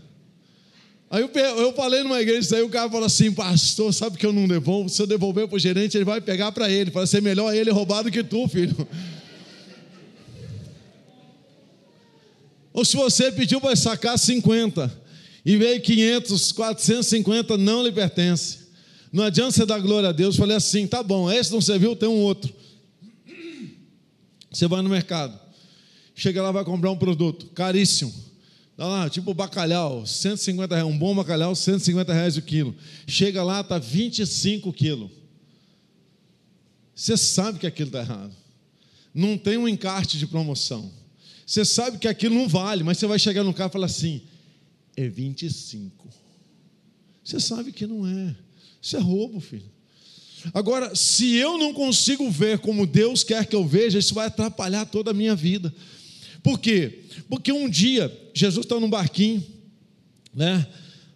Aí 1.13 1.21
eu, 1.21 1.29
eu 1.29 1.73
falei 1.73 2.01
numa 2.01 2.19
igreja, 2.19 2.55
aí 2.55 2.63
o 2.63 2.69
cara 2.69 2.89
falou 2.89 3.05
assim, 3.05 3.31
pastor, 3.31 3.93
sabe 3.93 4.17
que 4.17 4.25
eu 4.25 4.33
não 4.33 4.47
devolvo? 4.47 4.89
Se 4.89 4.99
eu 4.99 5.05
devolver 5.05 5.47
para 5.47 5.55
o 5.55 5.59
gerente, 5.59 5.95
ele 5.95 6.03
vai 6.03 6.19
pegar 6.19 6.51
para 6.51 6.71
ele. 6.71 6.89
Vai 6.89 7.05
ser 7.05 7.21
melhor 7.21 7.53
ele 7.53 7.69
roubar 7.69 8.01
do 8.01 8.09
que 8.09 8.23
tu, 8.23 8.47
filho. 8.47 8.75
Ou 12.73 12.83
se 12.83 12.95
você 12.95 13.31
pediu 13.31 13.61
para 13.61 13.75
sacar 13.75 14.17
50 14.17 14.91
e 15.45 15.55
veio 15.55 15.79
500, 15.83 16.51
450, 16.51 17.57
não 17.59 17.83
lhe 17.83 17.91
pertence. 17.91 18.69
Não 19.11 19.23
adianta 19.23 19.51
você 19.51 19.67
dar 19.67 19.77
glória 19.77 20.09
a 20.09 20.11
Deus. 20.11 20.35
Falei 20.35 20.57
assim, 20.57 20.87
tá 20.87 21.03
bom, 21.03 21.31
esse 21.31 21.51
não 21.51 21.61
serviu, 21.61 21.95
tem 21.95 22.09
um 22.09 22.21
outro. 22.21 22.51
Você 24.51 24.67
vai 24.67 24.81
no 24.81 24.89
mercado, 24.89 25.39
chega 26.15 26.41
lá, 26.41 26.51
vai 26.51 26.65
comprar 26.65 26.89
um 26.89 26.97
produto 26.97 27.51
caríssimo. 27.53 28.32
Dá 28.75 28.87
lá, 28.87 29.09
tipo 29.09 29.33
bacalhau, 29.33 30.05
150 30.05 30.75
reais, 30.75 30.89
um 30.89 30.97
bom 30.97 31.15
bacalhau, 31.15 31.55
150 31.55 32.11
reais 32.11 32.37
o 32.37 32.41
quilo. 32.41 32.75
Chega 33.07 33.43
lá, 33.43 33.61
está 33.61 33.77
25 33.77 34.73
quilos. 34.73 35.11
Você 36.95 37.15
sabe 37.15 37.59
que 37.59 37.67
aquilo 37.67 37.89
está 37.89 37.99
errado. 37.99 38.35
Não 39.13 39.37
tem 39.37 39.57
um 39.57 39.67
encarte 39.67 40.17
de 40.17 40.25
promoção. 40.25 40.91
Você 41.45 41.63
sabe 41.63 41.97
que 41.99 42.07
aquilo 42.07 42.35
não 42.35 42.47
vale, 42.47 42.83
mas 42.83 42.97
você 42.97 43.05
vai 43.05 43.19
chegar 43.19 43.43
no 43.43 43.53
carro 43.53 43.69
e 43.69 43.73
falar 43.73 43.85
assim: 43.85 44.21
é 44.95 45.07
25. 45.07 46.09
Você 47.23 47.39
sabe 47.39 47.71
que 47.71 47.85
não 47.85 48.07
é. 48.07 48.35
Isso 48.81 48.97
é 48.97 48.99
roubo, 48.99 49.39
filho. 49.39 49.71
Agora, 50.53 50.93
se 50.95 51.35
eu 51.35 51.57
não 51.57 51.73
consigo 51.73 52.29
ver 52.29 52.59
como 52.59 52.85
Deus 52.85 53.23
quer 53.23 53.45
que 53.45 53.55
eu 53.55 53.65
veja, 53.65 53.99
isso 53.99 54.13
vai 54.13 54.27
atrapalhar 54.27 54.85
toda 54.85 55.11
a 55.11 55.13
minha 55.13 55.35
vida. 55.35 55.73
Por 56.43 56.59
quê? 56.59 56.99
Porque 57.29 57.51
um 57.51 57.69
dia, 57.69 58.11
Jesus 58.33 58.65
está 58.65 58.77
num 58.79 58.89
barquinho, 58.89 59.43
né? 60.35 60.67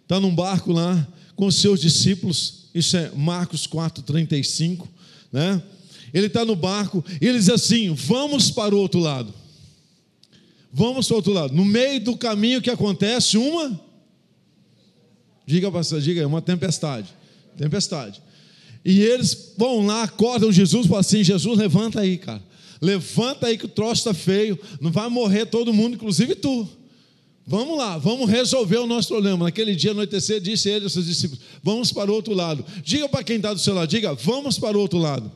Está 0.02 0.18
num 0.18 0.34
barco 0.34 0.72
lá 0.72 1.06
com 1.36 1.46
os 1.46 1.56
seus 1.56 1.80
discípulos, 1.80 2.64
isso 2.74 2.96
é 2.96 3.10
Marcos 3.14 3.66
4,35, 3.66 4.88
né? 5.30 5.62
Ele 6.12 6.26
está 6.26 6.44
no 6.44 6.56
barco 6.56 7.04
e 7.20 7.26
ele 7.26 7.38
diz 7.38 7.50
assim: 7.50 7.92
Vamos 7.92 8.50
para 8.50 8.74
o 8.74 8.78
outro 8.78 8.98
lado. 8.98 9.32
Vamos 10.72 11.06
para 11.06 11.14
o 11.14 11.16
outro 11.16 11.32
lado. 11.32 11.54
No 11.54 11.64
meio 11.64 12.00
do 12.00 12.16
caminho 12.16 12.62
que 12.62 12.70
acontece 12.70 13.36
uma. 13.36 13.78
Diga, 15.46 15.70
diga 16.00 16.26
uma 16.26 16.42
tempestade. 16.42 17.08
Tempestade. 17.56 18.22
E 18.84 19.00
eles 19.00 19.52
vão 19.56 19.84
lá, 19.84 20.04
acordam 20.04 20.50
Jesus 20.50 20.86
falam 20.86 21.00
assim: 21.00 21.22
Jesus, 21.22 21.58
levanta 21.58 22.00
aí, 22.00 22.16
cara. 22.16 22.42
Levanta 22.80 23.46
aí 23.46 23.58
que 23.58 23.66
o 23.66 23.68
troço 23.68 24.00
está 24.00 24.14
feio. 24.14 24.58
Não 24.80 24.90
vai 24.90 25.08
morrer 25.08 25.46
todo 25.46 25.72
mundo, 25.72 25.94
inclusive 25.94 26.34
tu. 26.34 26.68
Vamos 27.50 27.78
lá, 27.78 27.96
vamos 27.96 28.28
resolver 28.28 28.76
o 28.76 28.86
nosso 28.86 29.08
problema. 29.08 29.46
Naquele 29.46 29.74
dia, 29.74 29.92
anoitecer, 29.92 30.38
disse 30.38 30.68
ele 30.68 30.84
aos 30.84 30.92
seus 30.92 31.06
discípulos: 31.06 31.42
Vamos 31.62 31.90
para 31.90 32.10
o 32.10 32.14
outro 32.14 32.34
lado. 32.34 32.64
Diga 32.82 33.08
para 33.08 33.24
quem 33.24 33.36
está 33.36 33.54
do 33.54 33.58
seu 33.58 33.72
lado: 33.74 33.88
Diga, 33.88 34.14
vamos 34.14 34.58
para 34.58 34.76
o 34.76 34.80
outro 34.80 34.98
lado. 34.98 35.32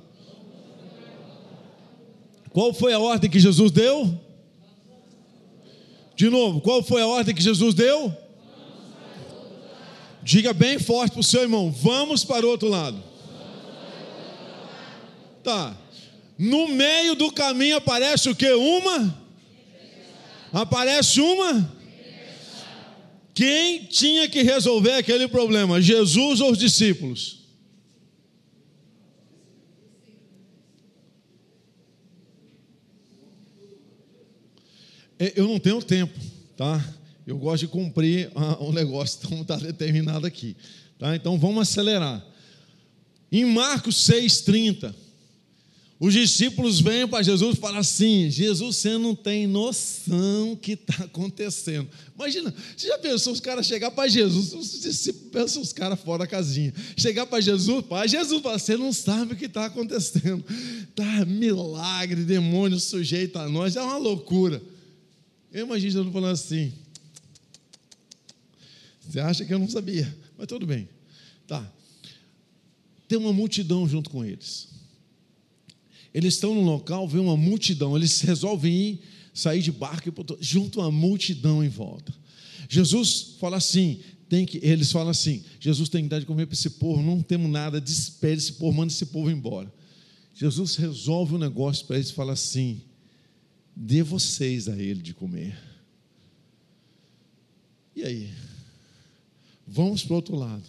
Qual 2.51 2.75
foi 2.75 2.93
a 2.93 2.99
ordem 2.99 3.31
que 3.31 3.41
Jesus 3.41 3.73
deu? 3.73 4.21
De 6.15 6.29
novo, 6.29 6.61
qual 6.61 6.83
foi 6.83 7.01
a 7.01 7.07
ordem 7.07 7.35
que 7.35 7.43
Jesus 7.43 7.75
deu? 7.75 8.15
Diga 10.23 10.53
bem 10.53 10.79
forte 10.79 11.13
para 11.13 11.21
o 11.21 11.25
seu 11.25 11.41
irmão: 11.41 11.73
Vamos 11.73 12.25
para 12.25 12.47
o 12.47 12.51
outro 12.51 12.69
lado. 12.69 13.03
Tá. 15.43 15.75
No 16.43 16.67
meio 16.67 17.15
do 17.15 17.31
caminho 17.31 17.77
aparece 17.77 18.29
o 18.29 18.35
que? 18.35 18.51
Uma? 18.53 19.17
Aparece 20.53 21.21
uma? 21.21 21.73
Quem 23.33 23.85
tinha 23.85 24.29
que 24.29 24.43
resolver 24.43 24.95
aquele 24.95 25.29
problema? 25.29 25.81
Jesus 25.81 26.41
ou 26.41 26.51
os 26.51 26.59
discípulos? 26.59 27.45
Eu 35.37 35.47
não 35.47 35.61
tenho 35.61 35.81
tempo, 35.81 36.19
tá? 36.57 36.85
Eu 37.25 37.39
gosto 37.39 37.61
de 37.61 37.69
cumprir 37.69 38.33
o 38.59 38.71
um 38.71 38.73
negócio, 38.73 39.21
então 39.31 39.43
está 39.43 39.57
determinado 39.59 40.27
aqui. 40.27 40.57
Tá? 40.99 41.15
Então 41.15 41.39
vamos 41.39 41.69
acelerar. 41.69 42.21
Em 43.31 43.45
Marcos 43.45 43.95
6,30, 44.09 44.93
os 46.05 46.15
discípulos 46.15 46.81
vêm 46.81 47.07
para 47.07 47.23
Jesus 47.23 47.57
e 47.57 47.61
falam 47.61 47.79
assim: 47.79 48.29
Jesus, 48.29 48.75
você 48.75 48.99
não 48.99 49.15
tem 49.15 49.47
noção 49.47 50.57
que 50.57 50.73
está 50.73 51.05
acontecendo. 51.05 51.89
Imagina, 52.13 52.53
você 52.77 52.89
já 52.89 52.99
pensou 52.99 53.33
os 53.33 53.39
caras 53.39 53.65
chegar 53.65 53.89
para 53.93 54.09
Jesus, 54.09 54.53
os 54.53 54.81
discípulos 54.81 55.31
pensam 55.31 55.63
os 55.63 55.73
caras 55.73 56.01
fora 56.01 56.25
da 56.25 56.27
casinha, 56.27 56.75
chegar 56.97 57.25
para 57.27 57.41
Jesus, 57.41 57.87
para 57.87 58.05
Jesus, 58.09 58.43
você 58.43 58.77
não 58.77 58.93
sabe 58.93 59.35
o 59.35 59.37
que 59.37 59.45
está 59.45 59.67
acontecendo. 59.67 60.45
Tá 60.93 61.25
milagre, 61.25 62.25
demônio 62.25 62.81
sujeito 62.81 63.39
a 63.39 63.49
nós, 63.49 63.77
é 63.77 63.81
uma 63.81 63.97
loucura. 63.97 64.61
Eu 65.53 65.67
imagino 65.67 65.93
Jesus 65.93 66.13
falando 66.13 66.33
assim: 66.33 66.73
Você 69.09 69.21
acha 69.21 69.45
que 69.45 69.55
eu 69.55 69.59
não 69.61 69.69
sabia? 69.69 70.13
Mas 70.37 70.49
tudo 70.49 70.67
bem. 70.67 70.89
Tá. 71.47 71.65
Tem 73.07 73.17
uma 73.17 73.33
multidão 73.33 73.89
junto 73.89 74.11
com 74.11 74.25
eles. 74.25 74.72
Eles 76.15 76.35
estão 76.35 76.55
no 76.55 76.63
local, 76.63 77.09
vê 77.09 77.19
uma 77.19 77.37
multidão, 77.37 77.97
eles 77.97 78.21
resolvem 78.23 78.73
ir, 78.73 79.01
sair 79.33 79.63
de 79.63 79.73
barco 79.73 80.09
e 80.09 80.13
junto 80.41 80.81
a 80.81 80.85
uma 80.85 80.93
multidão 80.93 81.65
em 81.65 81.69
volta. 81.69 82.13
Jesus 82.69 83.37
fala 83.39 83.57
assim: 83.57 84.01
tem 84.29 84.47
que, 84.47 84.59
eles 84.63 84.91
falam 84.91 85.11
assim: 85.11 85.45
Jesus 85.61 85.89
tem 85.89 86.05
que 86.05 86.09
dar 86.09 86.19
de 86.19 86.27
comer 86.27 86.47
para 86.47 86.55
esse 86.55 86.71
povo, 86.71 87.03
não 87.03 87.23
temos 87.23 87.51
nada, 87.51 87.81
despede 87.81 88.39
esse 88.39 88.53
povo, 88.55 88.77
manda 88.77 88.93
esse 88.93 89.07
povo 89.07 89.31
embora. 89.31 89.73
Jesus 90.35 90.77
resolve 90.77 91.35
o 91.35 91.37
um 91.37 91.39
negócio 91.39 91.87
para 91.87 91.97
eles 91.97 92.09
e 92.09 92.15
fala 92.15 92.33
assim: 92.33 92.81
dê 93.77 94.03
vocês 94.03 94.69
a 94.69 94.77
ele 94.77 95.03
de 95.03 95.13
comer. 95.13 95.59
E 97.95 98.03
aí? 98.03 98.31
Vamos 99.67 100.03
para 100.03 100.13
o 100.13 100.17
outro 100.17 100.37
lado. 100.37 100.65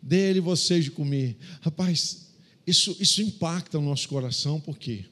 Dê 0.00 0.30
ele 0.30 0.40
vocês 0.40 0.84
de 0.84 0.90
comer. 0.90 1.36
Rapaz, 1.60 2.31
isso, 2.66 2.96
isso 3.00 3.22
impacta 3.22 3.78
o 3.78 3.82
nosso 3.82 4.08
coração, 4.08 4.60
por 4.60 4.78
quê? 4.78 5.04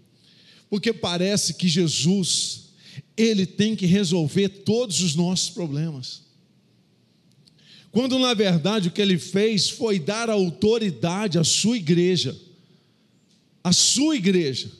Porque 0.69 0.92
parece 0.92 1.54
que 1.54 1.69
Jesus, 1.69 2.71
ele 3.16 3.45
tem 3.47 3.75
que 3.75 3.87
resolver 3.87 4.49
todos 4.49 5.00
os 5.00 5.14
nossos 5.14 5.50
problemas. 5.50 6.23
Quando 7.90 8.19
na 8.19 8.35
verdade 8.35 8.88
o 8.88 8.90
que 8.92 9.02
ele 9.02 9.19
fez 9.19 9.69
foi 9.69 9.99
dar 9.99 10.30
autoridade 10.30 11.38
à 11.38 11.45
sua 11.45 11.76
igreja. 11.76 12.38
A 13.64 13.73
sua 13.73 14.14
igreja 14.14 14.71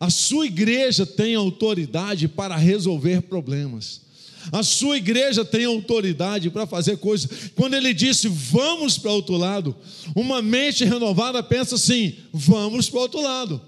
a 0.00 0.10
sua 0.10 0.46
igreja 0.46 1.04
tem 1.04 1.34
autoridade 1.34 2.28
para 2.28 2.56
resolver 2.56 3.22
problemas. 3.22 4.02
A 4.50 4.62
sua 4.62 4.96
igreja 4.96 5.44
tem 5.44 5.64
autoridade 5.64 6.50
para 6.50 6.66
fazer 6.66 6.96
coisas. 6.98 7.50
Quando 7.54 7.74
ele 7.74 7.92
disse, 7.92 8.28
vamos 8.28 8.98
para 8.98 9.12
outro 9.12 9.36
lado, 9.36 9.76
uma 10.14 10.40
mente 10.40 10.84
renovada 10.84 11.42
pensa 11.42 11.74
assim: 11.74 12.14
vamos 12.32 12.88
para 12.88 13.00
outro 13.00 13.20
lado. 13.20 13.60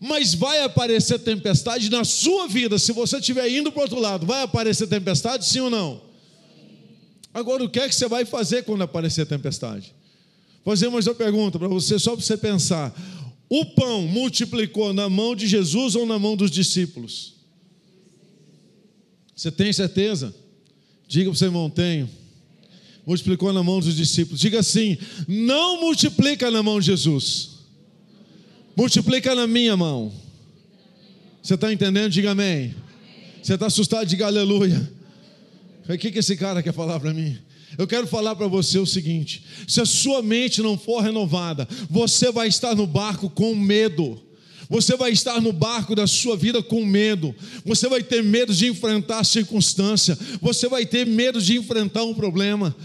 Mas 0.00 0.34
vai 0.34 0.62
aparecer 0.62 1.18
tempestade 1.18 1.90
na 1.90 2.04
sua 2.04 2.46
vida, 2.46 2.78
se 2.78 2.92
você 2.92 3.18
estiver 3.18 3.48
indo 3.50 3.72
para 3.72 3.82
outro 3.82 3.98
lado, 3.98 4.26
vai 4.26 4.42
aparecer 4.42 4.86
tempestade, 4.86 5.44
sim 5.44 5.60
ou 5.60 5.70
não? 5.70 6.00
Agora, 7.34 7.64
o 7.64 7.68
que 7.68 7.80
é 7.80 7.88
que 7.88 7.94
você 7.94 8.06
vai 8.08 8.24
fazer 8.24 8.64
quando 8.64 8.82
aparecer 8.82 9.26
tempestade? 9.26 9.94
Fazer 10.64 10.88
mais 10.88 11.06
uma 11.06 11.14
pergunta 11.14 11.58
para 11.58 11.68
você, 11.68 11.98
só 11.98 12.14
para 12.14 12.24
você 12.24 12.36
pensar: 12.36 12.94
o 13.48 13.64
pão 13.64 14.02
multiplicou 14.02 14.92
na 14.92 15.08
mão 15.08 15.34
de 15.34 15.46
Jesus 15.46 15.96
ou 15.96 16.06
na 16.06 16.18
mão 16.18 16.36
dos 16.36 16.50
discípulos? 16.50 17.37
Você 19.38 19.52
tem 19.52 19.72
certeza? 19.72 20.34
Diga 21.06 21.30
para 21.30 21.34
o 21.34 21.38
seu 21.38 21.46
irmão: 21.46 21.70
tenho. 21.70 22.10
Multiplicou 23.06 23.52
na 23.52 23.62
mão 23.62 23.78
dos 23.78 23.94
discípulos. 23.94 24.40
Diga 24.40 24.58
assim: 24.58 24.98
não 25.28 25.80
multiplica 25.80 26.50
na 26.50 26.60
mão 26.60 26.80
de 26.80 26.86
Jesus, 26.86 27.50
multiplica 28.76 29.36
na 29.36 29.46
minha 29.46 29.76
mão. 29.76 30.12
Você 31.40 31.54
está 31.54 31.72
entendendo? 31.72 32.10
Diga 32.10 32.32
amém. 32.32 32.74
Você 33.40 33.54
está 33.54 33.66
assustado? 33.66 34.08
Diga 34.08 34.26
aleluia. 34.26 34.92
O 35.88 35.96
que, 35.96 36.10
que 36.10 36.18
esse 36.18 36.36
cara 36.36 36.60
quer 36.60 36.74
falar 36.74 36.98
para 36.98 37.14
mim? 37.14 37.38
Eu 37.78 37.86
quero 37.86 38.08
falar 38.08 38.34
para 38.34 38.48
você 38.48 38.76
o 38.80 38.86
seguinte: 38.86 39.44
se 39.68 39.80
a 39.80 39.86
sua 39.86 40.20
mente 40.20 40.60
não 40.60 40.76
for 40.76 41.00
renovada, 41.00 41.68
você 41.88 42.32
vai 42.32 42.48
estar 42.48 42.74
no 42.74 42.88
barco 42.88 43.30
com 43.30 43.54
medo. 43.54 44.20
Você 44.68 44.96
vai 44.96 45.10
estar 45.12 45.40
no 45.40 45.52
barco 45.52 45.94
da 45.94 46.06
sua 46.06 46.36
vida 46.36 46.62
com 46.62 46.84
medo. 46.84 47.34
Você 47.64 47.88
vai 47.88 48.02
ter 48.02 48.22
medo 48.22 48.52
de 48.52 48.66
enfrentar 48.66 49.20
a 49.20 49.24
circunstância. 49.24 50.18
Você 50.40 50.68
vai 50.68 50.84
ter 50.84 51.06
medo 51.06 51.40
de 51.40 51.56
enfrentar 51.56 52.04
um 52.04 52.14
problema. 52.14 52.76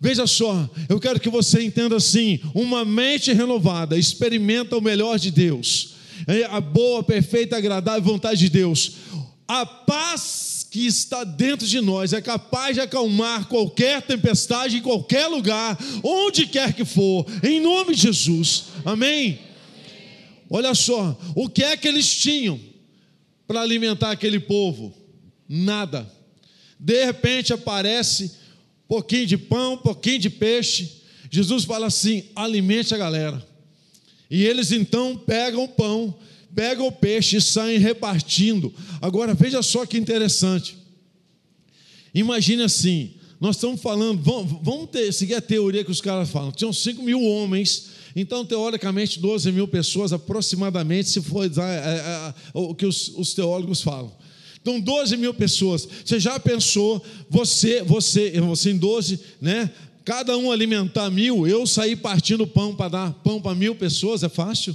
Veja 0.00 0.26
só, 0.26 0.68
eu 0.88 1.00
quero 1.00 1.18
que 1.20 1.28
você 1.28 1.62
entenda 1.62 1.96
assim: 1.96 2.40
uma 2.54 2.84
mente 2.84 3.32
renovada 3.32 3.96
experimenta 3.98 4.76
o 4.76 4.80
melhor 4.80 5.18
de 5.18 5.30
Deus, 5.30 5.94
é 6.26 6.44
a 6.44 6.60
boa, 6.60 7.02
perfeita, 7.02 7.56
agradável 7.56 8.02
vontade 8.02 8.40
de 8.40 8.48
Deus. 8.48 8.92
A 9.46 9.64
paz 9.66 10.66
que 10.70 10.86
está 10.86 11.24
dentro 11.24 11.66
de 11.66 11.80
nós 11.80 12.12
é 12.12 12.20
capaz 12.20 12.74
de 12.74 12.80
acalmar 12.80 13.46
qualquer 13.48 14.02
tempestade 14.02 14.76
em 14.76 14.82
qualquer 14.82 15.26
lugar, 15.26 15.78
onde 16.02 16.46
quer 16.46 16.74
que 16.74 16.84
for, 16.84 17.26
em 17.42 17.60
nome 17.60 17.94
de 17.94 18.02
Jesus. 18.02 18.64
Amém? 18.84 19.47
Olha 20.50 20.74
só, 20.74 21.18
o 21.34 21.48
que 21.48 21.62
é 21.62 21.76
que 21.76 21.86
eles 21.86 22.14
tinham 22.14 22.58
para 23.46 23.60
alimentar 23.60 24.10
aquele 24.10 24.40
povo? 24.40 24.94
Nada. 25.48 26.10
De 26.78 27.04
repente 27.04 27.52
aparece 27.52 28.24
um 28.84 28.88
pouquinho 28.88 29.26
de 29.26 29.36
pão, 29.36 29.74
um 29.74 29.78
pouquinho 29.78 30.18
de 30.18 30.30
peixe. 30.30 31.02
Jesus 31.30 31.64
fala 31.64 31.86
assim: 31.86 32.24
alimente 32.34 32.94
a 32.94 32.98
galera. 32.98 33.46
E 34.30 34.44
eles 34.44 34.72
então 34.72 35.16
pegam 35.16 35.64
o 35.64 35.68
pão, 35.68 36.16
pegam 36.54 36.86
o 36.86 36.92
peixe 36.92 37.36
e 37.36 37.40
saem 37.40 37.78
repartindo. 37.78 38.72
Agora 39.00 39.34
veja 39.34 39.62
só 39.62 39.84
que 39.84 39.98
interessante. 39.98 40.76
Imagine 42.14 42.62
assim: 42.62 43.14
nós 43.40 43.56
estamos 43.56 43.80
falando, 43.80 44.22
vamos, 44.22 44.58
vamos 44.62 44.90
ter, 44.90 45.12
seguir 45.12 45.34
a 45.34 45.40
teoria 45.40 45.84
que 45.84 45.90
os 45.90 46.00
caras 46.00 46.30
falam. 46.30 46.52
Tinham 46.52 46.72
5 46.72 47.02
mil 47.02 47.22
homens 47.22 47.97
então, 48.14 48.44
teoricamente, 48.44 49.18
12 49.18 49.52
mil 49.52 49.68
pessoas 49.68 50.12
aproximadamente, 50.12 51.08
se 51.08 51.20
for 51.20 51.44
é, 51.44 51.48
é, 51.48 52.34
o 52.54 52.74
que 52.74 52.86
os, 52.86 53.08
os 53.16 53.34
teólogos 53.34 53.82
falam. 53.82 54.12
Então, 54.60 54.80
12 54.80 55.16
mil 55.16 55.32
pessoas. 55.32 55.88
Você 56.04 56.18
já 56.18 56.38
pensou, 56.38 57.02
você, 57.30 57.82
você, 57.82 58.40
você 58.40 58.70
em 58.70 58.76
12, 58.76 59.20
né? 59.40 59.70
Cada 60.04 60.36
um 60.36 60.50
alimentar 60.50 61.10
mil, 61.10 61.46
eu 61.46 61.66
sair 61.66 61.96
partindo 61.96 62.46
pão 62.46 62.74
para 62.74 62.88
dar 62.88 63.12
pão 63.22 63.40
para 63.40 63.54
mil 63.54 63.74
pessoas, 63.74 64.22
é 64.22 64.28
fácil? 64.28 64.74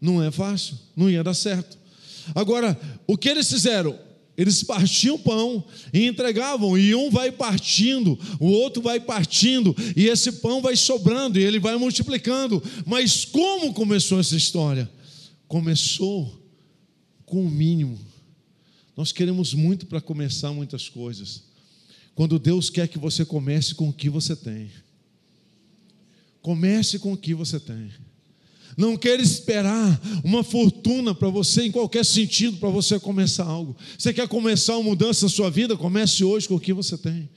Não 0.00 0.22
é 0.22 0.30
fácil, 0.30 0.76
não 0.96 1.10
ia 1.10 1.22
dar 1.22 1.34
certo. 1.34 1.76
Agora, 2.34 2.78
o 3.06 3.16
que 3.16 3.28
eles 3.28 3.48
fizeram? 3.48 3.98
Eles 4.36 4.62
partiam 4.62 5.18
pão 5.18 5.62
e 5.92 6.06
entregavam, 6.06 6.78
e 6.78 6.94
um 6.94 7.10
vai 7.10 7.30
partindo, 7.30 8.18
o 8.40 8.46
outro 8.46 8.82
vai 8.82 8.98
partindo, 8.98 9.76
e 9.94 10.06
esse 10.06 10.32
pão 10.32 10.62
vai 10.62 10.74
sobrando, 10.74 11.38
e 11.38 11.44
ele 11.44 11.58
vai 11.58 11.76
multiplicando. 11.76 12.62
Mas 12.86 13.24
como 13.24 13.74
começou 13.74 14.18
essa 14.18 14.34
história? 14.34 14.90
Começou 15.46 16.42
com 17.26 17.44
o 17.44 17.50
mínimo. 17.50 17.98
Nós 18.96 19.12
queremos 19.12 19.52
muito 19.52 19.86
para 19.86 20.00
começar 20.00 20.52
muitas 20.52 20.88
coisas. 20.88 21.42
Quando 22.14 22.38
Deus 22.38 22.70
quer 22.70 22.88
que 22.88 22.98
você 22.98 23.24
comece 23.24 23.74
com 23.74 23.88
o 23.88 23.92
que 23.92 24.08
você 24.08 24.34
tem. 24.36 24.70
Comece 26.40 26.98
com 26.98 27.12
o 27.12 27.16
que 27.16 27.34
você 27.34 27.60
tem. 27.60 27.90
Não 28.76 28.96
queira 28.96 29.22
esperar 29.22 30.00
uma 30.24 30.42
fortuna 30.42 31.14
para 31.14 31.28
você, 31.28 31.64
em 31.64 31.70
qualquer 31.70 32.04
sentido, 32.04 32.56
para 32.56 32.70
você 32.70 32.98
começar 32.98 33.44
algo. 33.44 33.76
Você 33.98 34.12
quer 34.12 34.26
começar 34.28 34.76
uma 34.76 34.90
mudança 34.90 35.26
na 35.26 35.30
sua 35.30 35.50
vida? 35.50 35.76
Comece 35.76 36.24
hoje 36.24 36.48
com 36.48 36.54
o 36.54 36.60
que 36.60 36.72
você 36.72 36.96
tem. 36.96 37.28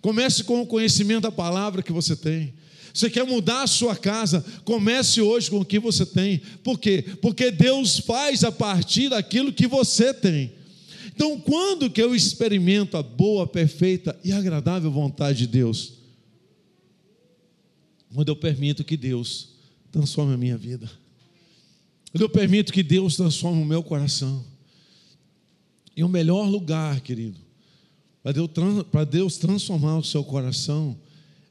Comece 0.00 0.44
com 0.44 0.62
o 0.62 0.66
conhecimento 0.66 1.22
da 1.22 1.32
palavra 1.32 1.82
que 1.82 1.92
você 1.92 2.16
tem. 2.16 2.54
Você 2.94 3.10
quer 3.10 3.24
mudar 3.24 3.62
a 3.62 3.66
sua 3.66 3.94
casa? 3.94 4.44
Comece 4.64 5.20
hoje 5.20 5.50
com 5.50 5.60
o 5.60 5.64
que 5.64 5.78
você 5.78 6.06
tem. 6.06 6.40
Por 6.64 6.78
quê? 6.78 7.04
Porque 7.20 7.50
Deus 7.50 7.98
faz 7.98 8.42
a 8.42 8.50
partir 8.50 9.10
daquilo 9.10 9.52
que 9.52 9.66
você 9.66 10.14
tem. 10.14 10.52
Então, 11.14 11.38
quando 11.38 11.90
que 11.90 12.00
eu 12.00 12.14
experimento 12.14 12.96
a 12.96 13.02
boa, 13.02 13.46
perfeita 13.46 14.18
e 14.24 14.32
agradável 14.32 14.90
vontade 14.90 15.40
de 15.40 15.46
Deus? 15.48 15.94
Quando 18.14 18.28
eu 18.28 18.36
permito 18.36 18.84
que 18.84 18.96
Deus 18.96 19.57
transforme 19.90 20.34
a 20.34 20.36
minha 20.36 20.56
vida. 20.56 20.90
Eu 22.14 22.28
permito 22.28 22.72
que 22.72 22.82
Deus 22.82 23.16
transforme 23.16 23.62
o 23.62 23.66
meu 23.66 23.82
coração. 23.82 24.44
E 25.96 26.02
o 26.02 26.08
melhor 26.08 26.48
lugar, 26.48 27.00
querido, 27.00 27.38
para 28.90 29.04
Deus 29.04 29.36
transformar 29.36 29.98
o 29.98 30.04
seu 30.04 30.22
coração, 30.22 30.96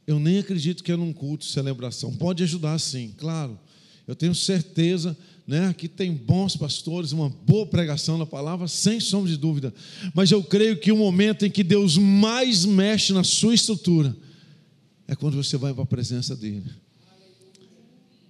eu 0.05 0.19
nem 0.19 0.39
acredito 0.39 0.83
que 0.83 0.91
é 0.91 0.95
num 0.95 1.11
culto 1.13 1.45
de 1.45 1.51
celebração. 1.51 2.13
Pode 2.13 2.43
ajudar 2.43 2.79
sim, 2.79 3.13
claro. 3.17 3.59
Eu 4.07 4.15
tenho 4.15 4.33
certeza, 4.33 5.17
né, 5.45 5.73
que 5.77 5.87
tem 5.89 6.13
bons 6.13 6.55
pastores, 6.55 7.11
uma 7.11 7.29
boa 7.29 7.65
pregação 7.65 8.17
na 8.17 8.25
palavra, 8.25 8.67
sem 8.67 9.01
sombra 9.01 9.29
de 9.29 9.37
dúvida. 9.37 9.73
Mas 10.13 10.31
eu 10.31 10.41
creio 10.41 10.79
que 10.79 10.91
o 10.91 10.97
momento 10.97 11.45
em 11.45 11.51
que 11.51 11.63
Deus 11.63 11.97
mais 11.97 12.63
mexe 12.63 13.11
na 13.11 13.23
sua 13.23 13.53
estrutura 13.53 14.15
é 15.07 15.15
quando 15.15 15.35
você 15.35 15.57
vai 15.57 15.73
para 15.73 15.83
a 15.83 15.87
presença 15.87 16.35
dele 16.35 16.71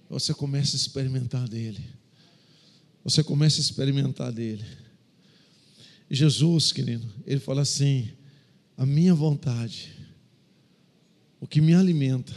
você 0.08 0.32
começa 0.32 0.76
a 0.76 0.78
experimentar 0.78 1.48
dele. 1.48 1.84
Você 3.04 3.22
começa 3.22 3.58
a 3.58 3.60
experimentar 3.60 4.32
dele. 4.32 4.64
Jesus, 6.10 6.72
querido, 6.72 7.06
ele 7.26 7.40
fala 7.40 7.62
assim: 7.62 8.10
a 8.76 8.86
minha 8.86 9.14
vontade, 9.14 9.92
o 11.40 11.46
que 11.46 11.60
me 11.60 11.74
alimenta, 11.74 12.34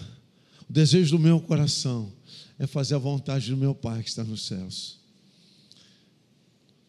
o 0.70 0.74
desejo 0.74 1.18
do 1.18 1.20
meu 1.20 1.40
coração 1.40 2.12
é 2.60 2.68
fazer 2.68 2.96
a 2.96 3.00
vontade 3.00 3.50
do 3.50 3.58
meu 3.58 3.74
Pai 3.74 4.04
que 4.04 4.10
está 4.10 4.24
nos 4.24 4.46
céus. 4.46 5.00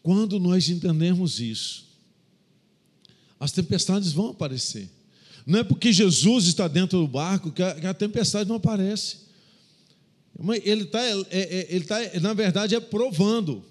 Quando 0.01 0.39
nós 0.39 0.67
entendemos 0.67 1.39
isso, 1.39 1.85
as 3.39 3.51
tempestades 3.51 4.11
vão 4.11 4.29
aparecer. 4.29 4.89
Não 5.45 5.59
é 5.59 5.63
porque 5.63 5.91
Jesus 5.91 6.45
está 6.45 6.67
dentro 6.67 6.99
do 6.99 7.07
barco 7.07 7.51
que 7.51 7.63
a, 7.63 7.73
que 7.75 7.87
a 7.87 7.93
tempestade 7.93 8.47
não 8.47 8.57
aparece. 8.57 9.23
Ele 10.63 10.83
está, 10.83 11.01
é, 11.01 11.23
é, 11.31 11.67
ele 11.69 11.85
tá, 11.85 11.99
na 12.21 12.33
verdade, 12.33 12.75
é 12.75 12.79
provando 12.79 13.63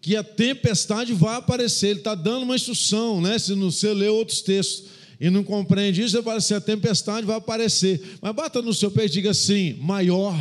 que 0.00 0.14
a 0.14 0.22
tempestade 0.22 1.12
vai 1.12 1.36
aparecer. 1.36 1.88
Ele 1.88 1.98
está 1.98 2.14
dando 2.14 2.44
uma 2.44 2.54
instrução, 2.54 3.20
né? 3.20 3.38
Se 3.38 3.54
você 3.54 3.92
lê 3.92 4.08
outros 4.08 4.40
textos 4.40 4.84
e 5.20 5.28
não 5.28 5.42
compreende 5.42 6.00
isso, 6.00 6.16
você 6.16 6.22
fala 6.22 6.38
assim: 6.38 6.54
a 6.54 6.60
tempestade 6.60 7.26
vai 7.26 7.36
aparecer. 7.36 8.00
Mas 8.20 8.34
bata 8.34 8.62
no 8.62 8.72
seu 8.72 8.90
peito 8.90 9.10
e 9.10 9.14
diga 9.14 9.30
assim: 9.30 9.74
maior 9.80 10.36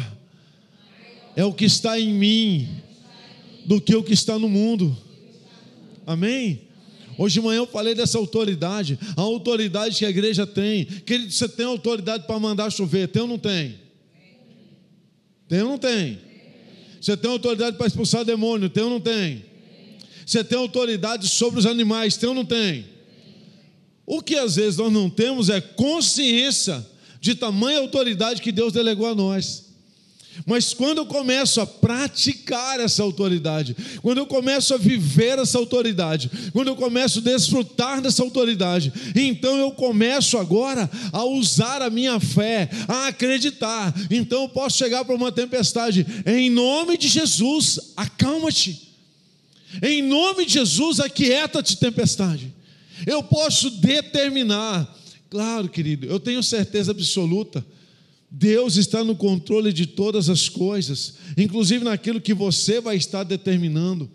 é 1.35 1.43
o 1.43 1.51
que 1.51 1.65
está 1.65 1.99
em 1.99 2.13
mim 2.13 2.69
do 3.65 3.81
que 3.81 3.95
o 3.95 4.03
que 4.03 4.13
está 4.13 4.37
no 4.37 4.47
mundo. 4.47 4.95
Amém? 6.05 6.61
Hoje 7.17 7.35
de 7.35 7.41
manhã 7.41 7.59
eu 7.59 7.67
falei 7.67 7.95
dessa 7.95 8.17
autoridade, 8.17 8.99
a 9.17 9.21
autoridade 9.21 9.97
que 9.97 10.05
a 10.05 10.09
igreja 10.09 10.45
tem. 10.45 10.85
Querido, 10.85 11.31
você 11.31 11.49
tem 11.49 11.65
autoridade 11.65 12.27
para 12.27 12.39
mandar 12.39 12.69
chover, 12.69 13.07
tem 13.07 13.21
ou 13.21 13.27
não 13.27 13.39
tem? 13.39 13.84
Tem 15.47 15.61
ou 15.61 15.69
não 15.69 15.77
tem? 15.77 16.19
Você 16.99 17.15
tem 17.15 17.29
autoridade 17.29 17.77
para 17.77 17.87
expulsar 17.87 18.25
demônio? 18.25 18.69
Tem 18.69 18.83
ou 18.83 18.89
não 18.89 18.99
tem? 18.99 19.45
Você 20.25 20.43
tem 20.43 20.57
autoridade 20.57 21.27
sobre 21.27 21.59
os 21.59 21.65
animais? 21.65 22.17
Tem 22.17 22.27
ou 22.27 22.35
não 22.35 22.45
tem? 22.45 22.85
O 24.05 24.21
que 24.21 24.35
às 24.35 24.55
vezes 24.55 24.77
nós 24.77 24.91
não 24.91 25.09
temos 25.09 25.49
é 25.49 25.61
consciência 25.61 26.85
de 27.19 27.35
tamanha 27.35 27.79
autoridade 27.79 28.41
que 28.41 28.51
Deus 28.51 28.73
delegou 28.73 29.07
a 29.07 29.15
nós. 29.15 29.64
Mas 30.45 30.73
quando 30.73 30.99
eu 30.99 31.05
começo 31.05 31.61
a 31.61 31.67
praticar 31.67 32.79
essa 32.79 33.03
autoridade, 33.03 33.75
quando 34.01 34.17
eu 34.17 34.25
começo 34.25 34.73
a 34.73 34.77
viver 34.77 35.39
essa 35.39 35.57
autoridade, 35.57 36.29
quando 36.51 36.67
eu 36.69 36.75
começo 36.75 37.19
a 37.19 37.21
desfrutar 37.21 38.01
dessa 38.01 38.23
autoridade, 38.23 38.91
então 39.15 39.57
eu 39.57 39.71
começo 39.71 40.37
agora 40.37 40.89
a 41.13 41.23
usar 41.23 41.81
a 41.81 41.89
minha 41.89 42.19
fé, 42.19 42.69
a 42.87 43.07
acreditar. 43.07 43.93
Então 44.09 44.43
eu 44.43 44.49
posso 44.49 44.77
chegar 44.77 45.05
para 45.05 45.15
uma 45.15 45.31
tempestade, 45.31 46.05
em 46.25 46.49
nome 46.49 46.97
de 46.97 47.07
Jesus, 47.07 47.93
acalma-te. 47.95 48.93
Em 49.81 50.01
nome 50.01 50.45
de 50.45 50.53
Jesus, 50.53 50.99
aquieta-te, 50.99 51.77
tempestade. 51.77 52.53
Eu 53.05 53.21
posso 53.23 53.69
determinar, 53.69 54.87
claro, 55.29 55.67
querido, 55.67 56.05
eu 56.05 56.19
tenho 56.19 56.41
certeza 56.41 56.91
absoluta 56.91 57.65
Deus 58.37 58.75
está 58.75 59.01
no 59.01 59.15
controle 59.15 59.71
de 59.71 59.85
todas 59.85 60.27
as 60.27 60.49
coisas, 60.49 61.13
inclusive 61.37 61.85
naquilo 61.85 62.19
que 62.19 62.33
você 62.33 62.81
vai 62.81 62.97
estar 62.97 63.23
determinando. 63.23 64.11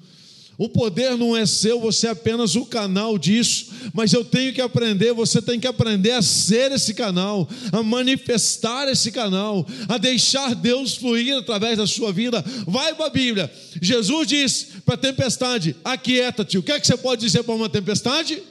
O 0.59 0.69
poder 0.69 1.17
não 1.17 1.35
é 1.35 1.47
seu, 1.47 1.81
você 1.81 2.07
é 2.07 2.11
apenas 2.11 2.55
o 2.55 2.67
canal 2.67 3.17
disso. 3.17 3.73
mas 3.95 4.13
eu 4.13 4.23
tenho 4.23 4.53
que 4.53 4.61
aprender, 4.61 5.15
você 5.15 5.41
tem 5.41 5.59
que 5.59 5.67
aprender 5.67 6.11
a 6.11 6.21
ser 6.21 6.71
esse 6.71 6.93
canal, 6.93 7.49
a 7.73 7.83
manifestar 7.83 8.87
esse 8.89 9.11
canal, 9.11 9.67
a 9.89 9.97
deixar 9.97 10.55
Deus 10.55 10.95
fluir 10.97 11.35
através 11.39 11.79
da 11.79 11.87
sua 11.87 12.13
vida. 12.13 12.45
Vai 12.67 12.95
para 12.95 13.07
a 13.07 13.11
Bíblia. 13.11 13.51
Jesus 13.81 14.29
diz 14.29 14.67
para 14.85 14.97
a 14.97 14.99
tempestade: 14.99 15.75
aquieta-te. 15.83 16.59
O 16.59 16.63
que 16.63 16.73
é 16.73 16.79
que 16.79 16.87
você 16.87 16.99
pode 16.99 17.23
dizer 17.23 17.43
para 17.43 17.55
uma 17.55 17.71
tempestade? 17.71 18.43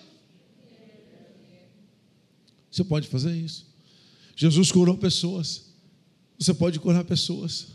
Você 2.72 2.84
pode 2.84 3.08
fazer 3.08 3.36
isso. 3.36 3.69
Jesus 4.40 4.72
curou 4.72 4.96
pessoas. 4.96 5.66
Você 6.40 6.54
pode 6.54 6.80
curar 6.80 7.04
pessoas. 7.04 7.68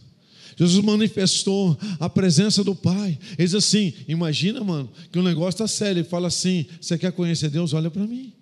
Jesus 0.57 0.83
manifestou 0.83 1.79
a 2.01 2.09
presença 2.09 2.65
do 2.65 2.75
Pai. 2.75 3.19
Ele 3.37 3.47
diz 3.47 3.55
assim: 3.55 3.93
imagina, 4.09 4.65
mano, 4.65 4.91
que 5.13 5.19
o 5.19 5.23
negócio 5.23 5.63
está 5.63 5.69
sério. 5.69 6.01
Ele 6.01 6.09
fala 6.09 6.29
assim: 6.29 6.65
você 6.81 6.97
quer 6.97 7.13
conhecer 7.13 7.51
Deus? 7.51 7.75
Olha 7.75 7.91
para 7.91 8.07
mim. 8.07 8.33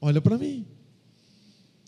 Olha 0.00 0.20
para 0.20 0.36
mim. 0.36 0.66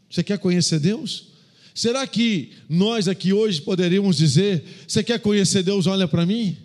Você 0.08 0.22
quer 0.22 0.38
conhecer 0.38 0.78
Deus? 0.78 1.30
Será 1.74 2.06
que 2.06 2.52
nós 2.68 3.08
aqui 3.08 3.32
hoje 3.32 3.60
poderíamos 3.60 4.16
dizer: 4.16 4.62
você 4.86 5.02
quer 5.02 5.18
conhecer 5.18 5.64
Deus? 5.64 5.88
Olha 5.88 6.06
para 6.06 6.24
mim. 6.24 6.56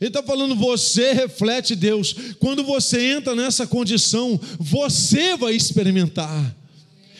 Ele 0.00 0.08
está 0.08 0.22
falando, 0.22 0.54
você 0.54 1.12
reflete 1.14 1.74
Deus. 1.74 2.14
Quando 2.38 2.62
você 2.62 3.10
entra 3.10 3.34
nessa 3.34 3.66
condição, 3.66 4.40
você 4.60 5.36
vai 5.36 5.54
experimentar. 5.54 6.59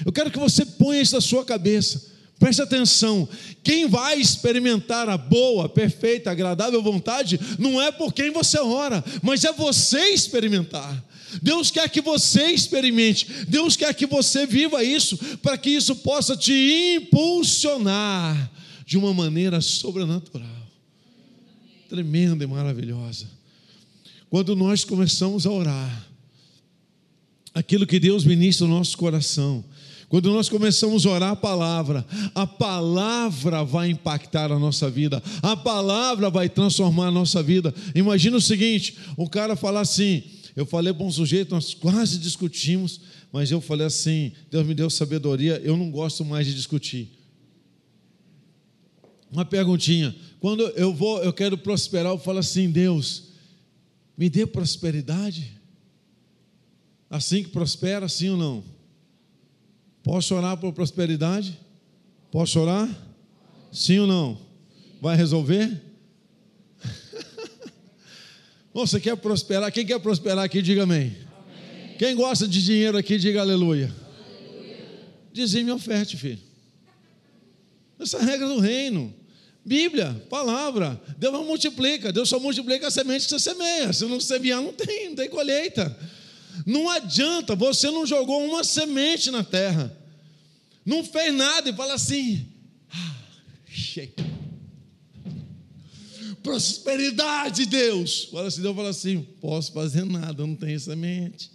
Eu 0.04 0.12
quero 0.12 0.30
que 0.30 0.38
você 0.38 0.64
ponha 0.64 1.00
isso 1.00 1.14
na 1.14 1.20
sua 1.20 1.44
cabeça. 1.44 2.10
Preste 2.38 2.62
atenção: 2.62 3.28
quem 3.62 3.86
vai 3.86 4.18
experimentar 4.18 5.08
a 5.08 5.18
boa, 5.18 5.68
perfeita, 5.68 6.30
agradável 6.30 6.82
vontade 6.82 7.38
não 7.58 7.80
é 7.80 7.92
por 7.92 8.14
quem 8.14 8.30
você 8.30 8.58
ora, 8.58 9.04
mas 9.22 9.44
é 9.44 9.52
você 9.52 10.00
experimentar. 10.08 11.04
Deus 11.42 11.70
quer 11.70 11.88
que 11.88 12.00
você 12.00 12.46
experimente, 12.46 13.26
Deus 13.46 13.76
quer 13.76 13.94
que 13.94 14.06
você 14.06 14.46
viva 14.46 14.82
isso, 14.82 15.16
para 15.42 15.56
que 15.56 15.70
isso 15.70 15.94
possa 15.96 16.36
te 16.36 16.96
impulsionar 16.96 18.50
de 18.84 18.98
uma 18.98 19.14
maneira 19.14 19.60
sobrenatural, 19.60 20.48
tremenda 21.88 22.42
e 22.42 22.46
maravilhosa. 22.46 23.26
Quando 24.28 24.56
nós 24.56 24.82
começamos 24.82 25.46
a 25.46 25.50
orar, 25.50 26.08
aquilo 27.54 27.86
que 27.86 28.00
Deus 28.00 28.24
ministra 28.24 28.66
no 28.66 28.78
nosso 28.78 28.96
coração, 28.96 29.64
quando 30.10 30.28
nós 30.32 30.48
começamos 30.48 31.06
a 31.06 31.10
orar 31.10 31.30
a 31.30 31.36
palavra, 31.36 32.04
a 32.34 32.44
palavra 32.44 33.62
vai 33.62 33.90
impactar 33.90 34.50
a 34.50 34.58
nossa 34.58 34.90
vida, 34.90 35.22
a 35.40 35.56
palavra 35.56 36.28
vai 36.28 36.48
transformar 36.48 37.06
a 37.06 37.10
nossa 37.12 37.40
vida. 37.40 37.72
Imagina 37.94 38.36
o 38.36 38.40
seguinte: 38.40 38.98
o 39.16 39.30
cara 39.30 39.54
falar 39.54 39.82
assim, 39.82 40.24
eu 40.56 40.66
falei 40.66 40.92
para 40.92 41.06
um 41.06 41.12
sujeito, 41.12 41.54
nós 41.54 41.74
quase 41.74 42.18
discutimos, 42.18 43.00
mas 43.32 43.52
eu 43.52 43.60
falei 43.60 43.86
assim: 43.86 44.32
Deus 44.50 44.66
me 44.66 44.74
deu 44.74 44.90
sabedoria, 44.90 45.62
eu 45.62 45.76
não 45.76 45.92
gosto 45.92 46.24
mais 46.24 46.44
de 46.44 46.54
discutir. 46.54 47.08
Uma 49.30 49.44
perguntinha: 49.44 50.12
quando 50.40 50.66
eu 50.70 50.92
vou, 50.92 51.22
eu 51.22 51.32
quero 51.32 51.56
prosperar, 51.56 52.10
eu 52.10 52.18
falo 52.18 52.40
assim: 52.40 52.68
Deus, 52.68 53.28
me 54.18 54.28
dê 54.28 54.44
prosperidade. 54.44 55.52
Assim 57.08 57.44
que 57.44 57.50
prospera, 57.50 58.08
sim 58.08 58.30
ou 58.30 58.36
não? 58.36 58.79
Posso 60.02 60.34
orar 60.34 60.56
por 60.56 60.72
prosperidade? 60.72 61.58
Posso 62.30 62.60
orar? 62.60 62.88
Sim 63.72 64.00
ou 64.00 64.06
não? 64.06 64.38
Vai 65.00 65.16
resolver? 65.16 65.80
Você 68.72 69.00
quer 69.00 69.16
prosperar? 69.16 69.70
Quem 69.72 69.84
quer 69.84 69.98
prosperar 70.00 70.44
aqui, 70.44 70.62
diga 70.62 70.84
amém. 70.84 71.16
amém. 71.16 71.96
Quem 71.98 72.14
gosta 72.14 72.48
de 72.48 72.62
dinheiro 72.62 72.96
aqui, 72.96 73.18
diga 73.18 73.40
aleluia. 73.40 73.92
aleluia. 73.92 74.88
Dizime 75.32 75.70
oferte, 75.70 76.16
filho. 76.16 76.40
Essa 77.98 78.16
é 78.16 78.20
a 78.20 78.24
regra 78.24 78.48
do 78.48 78.58
reino. 78.58 79.14
Bíblia, 79.64 80.24
palavra. 80.30 81.00
Deus 81.18 81.32
não 81.32 81.44
multiplica. 81.44 82.12
Deus 82.12 82.28
só 82.28 82.40
multiplica 82.40 82.88
a 82.88 82.90
semente 82.90 83.24
que 83.24 83.30
você 83.30 83.38
semeia. 83.38 83.92
Se 83.92 84.06
não 84.06 84.18
semear, 84.18 84.62
não 84.62 84.72
tem, 84.72 85.10
não 85.10 85.16
tem 85.16 85.28
colheita. 85.28 85.96
Não 86.66 86.88
adianta, 86.88 87.54
você 87.54 87.90
não 87.90 88.06
jogou 88.06 88.44
uma 88.44 88.64
semente 88.64 89.30
na 89.30 89.42
terra, 89.42 89.96
não 90.84 91.04
fez 91.04 91.34
nada 91.34 91.70
e 91.70 91.74
fala 91.74 91.94
assim: 91.94 92.46
ah, 92.92 93.16
prosperidade, 96.42 97.66
Deus. 97.66 98.24
Fala 98.24 98.48
assim, 98.48 98.62
Deus 98.62 98.76
fala 98.76 98.88
assim: 98.90 99.22
posso 99.40 99.72
fazer 99.72 100.04
nada, 100.04 100.46
não 100.46 100.56
tenho 100.56 100.78
semente. 100.78 101.50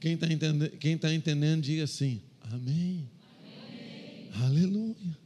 Quem 0.00 0.14
está 0.14 0.26
entendendo, 0.26 0.70
quem 0.78 0.96
tá 0.96 1.12
entendendo, 1.12 1.62
diga 1.62 1.84
assim: 1.84 2.22
Amém. 2.52 3.08
Amém. 3.68 4.30
Aleluia. 4.44 5.18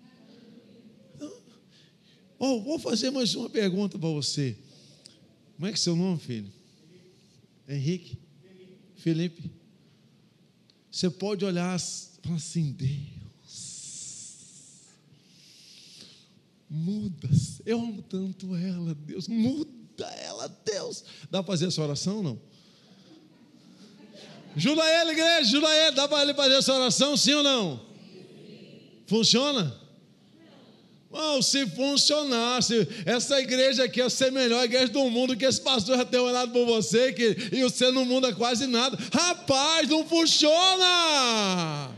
Oh, 2.38 2.60
vou 2.60 2.78
fazer 2.78 3.10
mais 3.10 3.34
uma 3.36 3.48
pergunta 3.48 3.96
para 3.96 4.08
você. 4.08 4.56
Como 5.54 5.66
é 5.68 5.70
que 5.70 5.78
é 5.78 5.80
seu 5.80 5.94
nome, 5.94 6.18
filho? 6.18 6.52
Henrique? 7.68 8.18
Felipe? 8.96 9.50
Você 10.90 11.10
pode 11.10 11.44
olhar 11.44 11.78
e 11.78 11.80
falar 12.22 12.36
assim: 12.36 12.72
Deus, 12.72 13.02
muda, 16.68 17.28
eu 17.64 17.78
amo 17.78 18.02
tanto 18.02 18.54
ela, 18.54 18.94
Deus, 18.94 19.26
muda 19.26 20.06
ela, 20.06 20.48
Deus. 20.64 21.04
Dá 21.30 21.42
para 21.42 21.52
fazer 21.52 21.66
essa 21.66 21.82
oração 21.82 22.22
não? 22.22 22.38
Ajuda 24.54 24.82
ele, 25.00 25.12
igreja, 25.12 25.38
ajuda. 25.38 25.92
Dá 25.92 26.06
para 26.06 26.22
ele 26.22 26.34
fazer 26.34 26.54
essa 26.56 26.74
oração, 26.74 27.16
sim 27.16 27.32
ou 27.32 27.42
não? 27.42 27.86
Funciona? 29.06 29.81
Oh, 31.12 31.42
se 31.42 31.66
funcionasse, 31.66 32.88
essa 33.04 33.38
igreja 33.38 33.84
aqui 33.84 34.00
ia 34.00 34.08
ser 34.08 34.32
melhor 34.32 34.64
igreja 34.64 34.88
do 34.88 35.10
mundo, 35.10 35.36
que 35.36 35.44
esse 35.44 35.60
pastor 35.60 35.98
já 35.98 36.06
tem 36.06 36.18
orado 36.18 36.50
por 36.52 36.64
você, 36.64 37.12
que, 37.12 37.36
e 37.52 37.62
você 37.62 37.90
não 37.90 38.06
muda 38.06 38.34
quase 38.34 38.66
nada. 38.66 38.98
Rapaz, 39.12 39.86
não 39.88 40.06
funciona! 40.06 41.90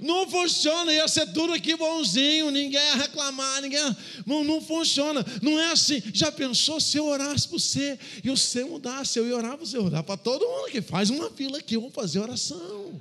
Não 0.00 0.28
funciona, 0.28 0.92
ia 0.92 1.08
ser 1.08 1.32
tudo 1.32 1.52
aqui 1.52 1.74
bonzinho, 1.76 2.50
ninguém 2.50 2.80
ia 2.80 2.96
reclamar, 2.96 3.62
ninguém. 3.62 3.80
Não, 4.26 4.44
não 4.44 4.60
funciona, 4.60 5.24
não 5.40 5.58
é 5.58 5.72
assim. 5.72 6.02
Já 6.12 6.30
pensou 6.30 6.80
se 6.80 6.98
eu 6.98 7.06
orasse 7.06 7.48
por 7.48 7.58
você 7.58 7.98
e 8.22 8.28
você 8.28 8.64
mudasse? 8.64 9.18
Eu 9.18 9.26
ia 9.26 9.36
orar, 9.36 9.56
você 9.56 9.76
ia 9.76 9.82
orar 9.82 10.02
para 10.02 10.16
todo 10.16 10.46
mundo 10.46 10.70
que 10.70 10.82
faz 10.82 11.08
uma 11.08 11.30
fila 11.30 11.58
aqui, 11.58 11.78
vou 11.78 11.90
fazer 11.90 12.18
oração. 12.18 13.00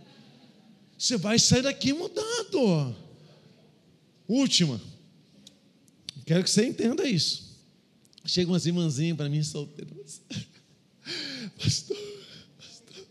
Você 0.97 1.17
vai 1.17 1.37
sair 1.37 1.63
daqui 1.63 1.91
mudado. 1.91 2.95
Última. 4.27 4.81
Quero 6.25 6.43
que 6.43 6.49
você 6.49 6.65
entenda 6.65 7.07
isso. 7.07 7.45
Chega 8.25 8.51
umas 8.51 8.65
irmãzinhas 8.65 9.15
para 9.15 9.29
mim 9.29 9.43
solteiras. 9.43 10.21
Pastor, 11.57 11.97
pastor, 12.57 13.05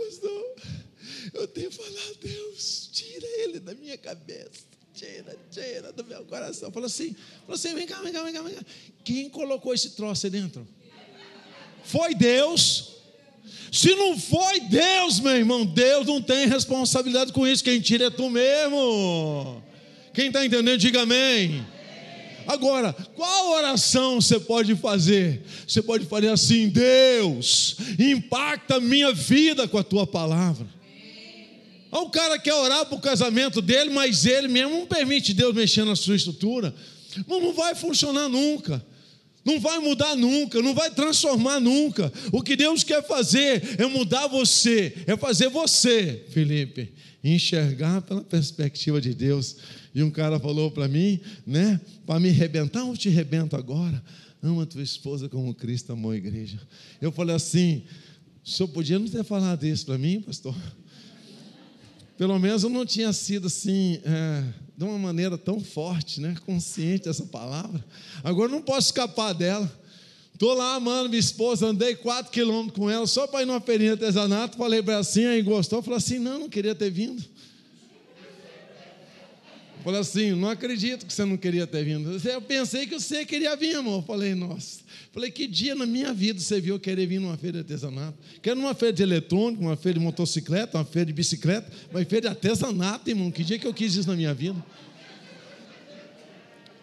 pastor, 0.00 0.56
eu 1.34 1.46
tenho 1.48 1.70
falado, 1.70 2.18
Deus, 2.22 2.88
tira 2.90 3.26
ele 3.42 3.60
da 3.60 3.74
minha 3.74 3.98
cabeça. 3.98 4.70
Tira, 4.94 5.38
tira 5.50 5.92
do 5.92 6.04
meu 6.04 6.24
coração. 6.24 6.72
Falou 6.72 6.86
assim, 6.86 7.14
falou 7.42 7.54
assim, 7.54 7.74
vem 7.74 7.86
cá, 7.86 8.00
vem 8.02 8.12
cá, 8.12 8.22
vem 8.22 8.32
cá, 8.32 8.42
vem 8.42 8.54
cá. 8.54 8.64
Quem 9.04 9.28
colocou 9.28 9.74
esse 9.74 9.90
troço 9.90 10.26
aí 10.26 10.30
dentro? 10.30 10.66
Foi 11.84 12.14
Deus. 12.14 12.89
Se 13.72 13.94
não 13.94 14.18
foi 14.18 14.60
Deus, 14.60 15.20
meu 15.20 15.36
irmão, 15.36 15.64
Deus 15.64 16.06
não 16.06 16.20
tem 16.20 16.46
responsabilidade 16.46 17.32
com 17.32 17.46
isso. 17.46 17.62
Quem 17.62 17.80
tira 17.80 18.06
é 18.06 18.10
tu 18.10 18.28
mesmo. 18.28 19.62
Quem 20.12 20.26
está 20.26 20.44
entendendo, 20.44 20.78
diga 20.78 21.02
amém. 21.02 21.64
Agora, 22.46 22.92
qual 23.14 23.52
oração 23.52 24.20
você 24.20 24.40
pode 24.40 24.74
fazer? 24.74 25.42
Você 25.66 25.80
pode 25.80 26.06
fazer 26.06 26.28
assim: 26.28 26.68
Deus, 26.68 27.76
impacta 27.98 28.76
a 28.76 28.80
minha 28.80 29.12
vida 29.12 29.68
com 29.68 29.78
a 29.78 29.84
tua 29.84 30.06
palavra. 30.06 30.66
O 31.92 32.08
cara 32.08 32.38
quer 32.38 32.54
orar 32.54 32.86
para 32.86 32.96
o 32.96 33.00
casamento 33.00 33.60
dele, 33.60 33.90
mas 33.90 34.24
ele 34.24 34.48
mesmo 34.48 34.70
não 34.70 34.86
permite 34.86 35.34
Deus 35.34 35.54
mexer 35.54 35.84
na 35.84 35.96
sua 35.96 36.16
estrutura. 36.16 36.74
Não, 37.26 37.40
não 37.40 37.52
vai 37.52 37.74
funcionar 37.74 38.28
nunca. 38.28 38.84
Não 39.44 39.58
vai 39.58 39.78
mudar 39.78 40.14
nunca, 40.16 40.60
não 40.60 40.74
vai 40.74 40.90
transformar 40.90 41.60
nunca. 41.60 42.12
O 42.30 42.42
que 42.42 42.56
Deus 42.56 42.84
quer 42.84 43.02
fazer 43.06 43.80
é 43.80 43.86
mudar 43.86 44.26
você, 44.26 44.94
é 45.06 45.16
fazer 45.16 45.48
você, 45.48 46.24
Felipe, 46.30 46.92
enxergar 47.24 48.02
pela 48.02 48.22
perspectiva 48.22 49.00
de 49.00 49.14
Deus. 49.14 49.56
E 49.94 50.02
um 50.02 50.10
cara 50.10 50.38
falou 50.38 50.70
para 50.70 50.86
mim, 50.86 51.20
né, 51.46 51.80
para 52.06 52.20
me 52.20 52.28
arrebentar, 52.28 52.80
eu 52.80 52.96
te 52.96 53.08
arrebento 53.08 53.56
agora. 53.56 54.02
Ama 54.42 54.64
tua 54.66 54.82
esposa 54.82 55.28
como 55.28 55.54
Cristo 55.54 55.92
amou 55.92 56.12
a 56.12 56.16
igreja. 56.16 56.60
Eu 57.00 57.12
falei 57.12 57.34
assim: 57.34 57.82
o 58.44 58.48
senhor 58.48 58.68
podia 58.68 58.98
não 58.98 59.06
ter 59.06 59.24
falado 59.24 59.64
isso 59.64 59.84
para 59.84 59.98
mim, 59.98 60.20
pastor? 60.20 60.56
Pelo 62.16 62.38
menos 62.38 62.62
eu 62.62 62.70
não 62.70 62.86
tinha 62.86 63.12
sido 63.12 63.46
assim. 63.46 64.00
É, 64.04 64.44
de 64.80 64.86
uma 64.86 64.98
maneira 64.98 65.36
tão 65.36 65.60
forte, 65.60 66.22
né? 66.22 66.34
consciente 66.46 67.04
dessa 67.04 67.26
palavra. 67.26 67.84
Agora 68.24 68.50
não 68.50 68.62
posso 68.62 68.86
escapar 68.86 69.34
dela. 69.34 69.70
Tô 70.38 70.54
lá 70.54 70.76
amando 70.76 71.10
minha 71.10 71.20
esposa, 71.20 71.66
andei 71.66 71.94
4 71.94 72.32
quilômetros 72.32 72.78
com 72.78 72.88
ela, 72.88 73.06
só 73.06 73.26
para 73.26 73.42
ir 73.42 73.44
numa 73.44 73.60
feirinha 73.60 73.94
de 73.94 74.02
artesanato, 74.02 74.56
falei 74.56 74.82
para 74.82 74.94
ela 74.94 75.02
assim, 75.02 75.26
aí 75.26 75.42
gostou, 75.42 75.82
falou 75.82 75.98
assim, 75.98 76.18
não, 76.18 76.38
não 76.38 76.48
queria 76.48 76.74
ter 76.74 76.90
vindo. 76.90 77.22
Falei 79.82 80.00
assim, 80.00 80.32
não 80.32 80.48
acredito 80.48 81.06
que 81.06 81.12
você 81.12 81.24
não 81.24 81.36
queria 81.36 81.66
ter 81.66 81.84
vindo. 81.84 82.10
Eu 82.28 82.42
pensei 82.42 82.86
que 82.86 82.98
você 82.98 83.24
queria 83.24 83.56
vir, 83.56 83.76
amor. 83.76 84.04
Falei, 84.04 84.34
nossa. 84.34 84.80
Falei, 85.12 85.30
que 85.30 85.46
dia 85.46 85.74
na 85.74 85.86
minha 85.86 86.12
vida 86.12 86.38
você 86.38 86.60
viu 86.60 86.76
eu 86.76 86.80
querer 86.80 87.06
vir 87.06 87.18
numa 87.18 87.36
feira 87.36 87.62
de 87.62 87.72
artesanato? 87.72 88.16
Quero 88.42 88.60
numa 88.60 88.74
feira 88.74 88.92
de 88.92 89.02
eletrônico, 89.02 89.62
uma 89.62 89.76
feira 89.76 89.98
de 89.98 90.04
motocicleta, 90.04 90.78
uma 90.78 90.84
feira 90.84 91.06
de 91.06 91.12
bicicleta, 91.12 91.70
uma 91.90 92.04
feira 92.04 92.22
de 92.22 92.28
artesanato, 92.28 93.08
irmão. 93.08 93.30
Que 93.30 93.42
dia 93.42 93.58
que 93.58 93.66
eu 93.66 93.74
quis 93.74 93.94
isso 93.94 94.08
na 94.08 94.14
minha 94.14 94.34
vida? 94.34 94.62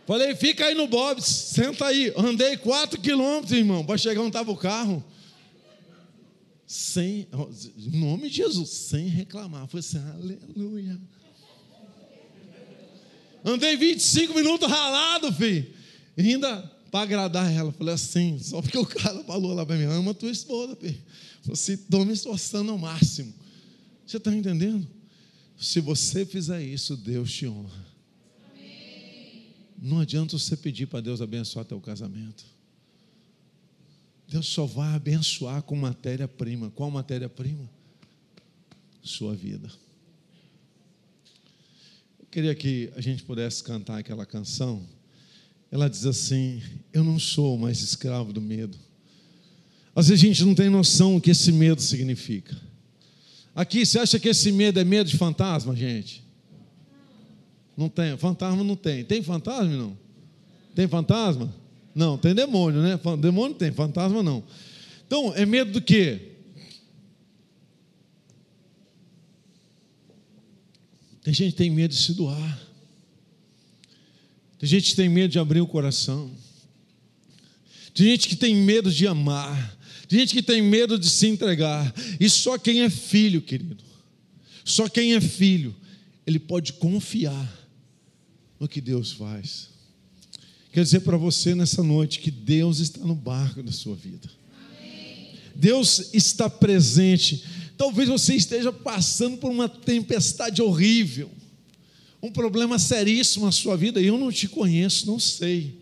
Falei, 0.06 0.36
fica 0.36 0.66
aí 0.66 0.74
no 0.74 0.88
Bob's, 0.88 1.26
senta 1.26 1.86
aí. 1.86 2.14
Andei 2.18 2.58
quatro 2.58 3.00
quilômetros, 3.00 3.52
irmão, 3.52 3.86
para 3.86 3.98
chegar 3.98 4.22
onde 4.22 4.30
estava 4.30 4.52
o 4.52 4.58
carro. 4.58 5.04
Sem, 6.66 7.28
em 7.78 8.00
nome 8.00 8.30
de 8.30 8.38
Jesus, 8.38 8.70
sem 8.70 9.08
reclamar. 9.08 9.68
Foi 9.68 9.82
assim, 9.82 10.00
aleluia. 10.00 11.00
Andei 13.44 13.76
25 13.78 14.34
minutos 14.34 14.70
ralado, 14.70 15.32
filho. 15.32 15.68
E 16.18 16.22
ainda 16.22 16.62
para 16.92 17.02
agradar 17.02 17.52
ela. 17.52 17.72
Falei 17.72 17.94
assim, 17.94 18.40
só 18.40 18.62
porque 18.62 18.78
o 18.78 18.86
cara 18.86 19.24
falou 19.24 19.54
lá 19.54 19.66
para 19.66 19.76
mim, 19.76 19.84
ama 19.84 20.14
tua 20.14 20.32
esposa, 20.32 20.76
filho. 20.76 21.02
Você 21.44 21.74
estou 21.74 22.06
me 22.06 22.14
esforçando 22.14 22.72
ao 22.72 22.78
máximo. 22.78 23.34
Você 24.06 24.18
está 24.18 24.34
entendendo? 24.34 24.88
Se 25.58 25.80
você 25.80 26.26
fizer 26.26 26.62
isso, 26.62 26.96
Deus 26.96 27.32
te 27.32 27.48
honra. 27.48 27.86
Não 29.80 30.00
adianta 30.00 30.38
você 30.38 30.58
pedir 30.58 30.88
para 30.88 31.02
Deus 31.02 31.22
abençoar 31.22 31.66
teu 31.66 31.80
casamento. 31.80 32.46
Deus 34.28 34.48
só 34.48 34.66
vai 34.66 34.96
abençoar 34.96 35.62
com 35.62 35.76
matéria-prima. 35.76 36.72
Qual 36.72 36.92
matéria-prima? 36.92 37.70
Sua 39.02 39.36
vida. 39.36 39.72
Queria 42.30 42.54
que 42.54 42.92
a 42.96 43.02
gente 43.02 43.24
pudesse 43.24 43.64
cantar 43.64 43.98
aquela 43.98 44.26
canção. 44.26 44.86
Ela 45.72 45.90
diz 45.90 46.06
assim: 46.06 46.62
Eu 46.92 47.04
não 47.04 47.18
sou 47.20 47.58
mais 47.58 47.82
escravo 47.82 48.34
do 48.34 48.42
medo. 48.42 48.78
Às 49.96 50.10
vezes 50.10 50.24
a 50.24 50.28
gente 50.28 50.46
não 50.46 50.54
tem 50.54 50.70
noção 50.70 51.16
o 51.16 51.22
que 51.22 51.32
esse 51.32 51.52
medo 51.52 51.82
significa. 51.82 52.56
Aqui, 53.56 53.86
você 53.86 53.98
acha 53.98 54.20
que 54.20 54.30
esse 54.30 54.52
medo 54.52 54.80
é 54.80 54.84
medo 54.84 55.10
de 55.10 55.18
fantasma, 55.18 55.76
gente? 55.76 56.24
Não 57.76 57.90
tem. 57.90 58.16
Fantasma 58.18 58.64
não 58.64 58.76
tem. 58.76 59.04
Tem 59.04 59.24
fantasma, 59.24 59.76
não? 59.76 59.98
Tem 60.76 60.88
fantasma? 60.88 61.52
Não, 61.96 62.16
tem 62.16 62.36
demônio, 62.36 62.80
né? 62.80 63.00
Demônio 63.20 63.56
tem, 63.56 63.72
fantasma 63.72 64.22
não. 64.22 64.44
Então, 65.08 65.34
é 65.36 65.44
medo 65.48 65.72
do 65.72 65.82
quê? 65.82 66.27
Tem 71.28 71.34
gente 71.34 71.52
que 71.52 71.58
tem 71.58 71.70
medo 71.70 71.94
de 71.94 72.02
se 72.02 72.14
doar. 72.14 72.68
Tem 74.58 74.70
gente 74.70 74.92
que 74.92 74.96
tem 74.96 75.10
medo 75.10 75.30
de 75.30 75.38
abrir 75.38 75.60
o 75.60 75.68
coração. 75.68 76.32
Tem 77.94 78.08
gente 78.08 78.30
que 78.30 78.36
tem 78.38 78.56
medo 78.56 78.90
de 78.90 79.06
amar. 79.06 79.78
Tem 80.08 80.20
gente 80.20 80.34
que 80.34 80.42
tem 80.42 80.62
medo 80.62 80.98
de 80.98 81.10
se 81.10 81.28
entregar. 81.28 81.94
E 82.18 82.30
só 82.30 82.58
quem 82.58 82.80
é 82.80 82.90
filho, 82.90 83.42
querido, 83.42 83.84
só 84.64 84.88
quem 84.88 85.16
é 85.16 85.20
filho, 85.20 85.76
ele 86.26 86.40
pode 86.40 86.72
confiar 86.72 87.68
no 88.58 88.66
que 88.66 88.80
Deus 88.80 89.12
faz. 89.12 89.68
Quer 90.72 90.82
dizer 90.82 91.02
para 91.02 91.18
você 91.18 91.54
nessa 91.54 91.84
noite 91.84 92.20
que 92.20 92.32
Deus 92.32 92.80
está 92.80 93.02
no 93.02 93.16
barco 93.16 93.62
da 93.62 93.74
sua 93.74 93.98
vida. 93.98 94.30
Deus 95.54 96.14
está 96.14 96.50
presente 96.50 97.44
Talvez 97.78 98.10
você 98.10 98.34
esteja 98.34 98.74
passando 98.74 99.38
por 99.38 99.52
uma 99.52 99.70
tempestade 99.70 100.62
horrível, 100.62 101.30
um 102.22 102.32
problema 102.32 102.80
seríssimo 102.80 103.46
na 103.46 103.52
sua 103.52 103.78
vida, 103.78 104.02
e 104.02 104.08
eu 104.08 104.18
não 104.18 104.32
te 104.32 104.48
conheço, 104.48 105.06
não 105.06 105.20
sei. 105.20 105.80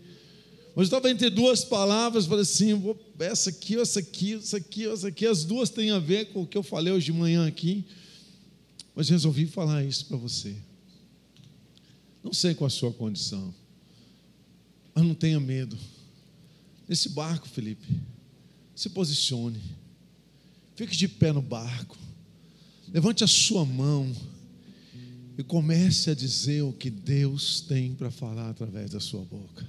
Mas 0.74 0.82
eu 0.92 0.98
estava 0.98 1.10
entre 1.10 1.30
duas 1.30 1.64
palavras, 1.64 2.26
falei 2.26 2.42
assim: 2.42 2.74
vou, 2.74 2.94
essa 3.18 3.48
aqui, 3.48 3.80
essa 3.80 4.00
aqui, 4.00 4.34
essa 4.34 4.58
aqui, 4.58 4.86
essa 4.86 5.08
aqui, 5.08 5.26
as 5.26 5.42
duas 5.42 5.70
têm 5.70 5.90
a 5.90 5.98
ver 5.98 6.26
com 6.26 6.42
o 6.42 6.46
que 6.46 6.58
eu 6.58 6.62
falei 6.62 6.92
hoje 6.92 7.06
de 7.06 7.12
manhã 7.14 7.46
aqui. 7.46 7.82
Mas 8.94 9.08
resolvi 9.08 9.46
falar 9.46 9.82
isso 9.82 10.04
para 10.04 10.18
você. 10.18 10.54
Não 12.22 12.32
sei 12.32 12.54
qual 12.54 12.66
a 12.66 12.70
sua 12.70 12.92
condição, 12.92 13.54
mas 14.94 15.04
não 15.04 15.14
tenha 15.14 15.40
medo. 15.40 15.78
Nesse 16.86 17.08
barco, 17.08 17.48
Felipe, 17.48 17.86
se 18.74 18.90
posicione. 18.90 19.60
Fique 20.76 20.94
de 20.94 21.08
pé 21.08 21.32
no 21.32 21.40
barco. 21.40 21.96
Levante 22.92 23.24
a 23.24 23.26
sua 23.26 23.64
mão 23.64 24.12
e 25.38 25.42
comece 25.42 26.10
a 26.10 26.14
dizer 26.14 26.62
o 26.62 26.72
que 26.72 26.90
Deus 26.90 27.62
tem 27.62 27.94
para 27.94 28.10
falar 28.10 28.50
através 28.50 28.90
da 28.90 29.00
sua 29.00 29.22
boca. 29.22 29.66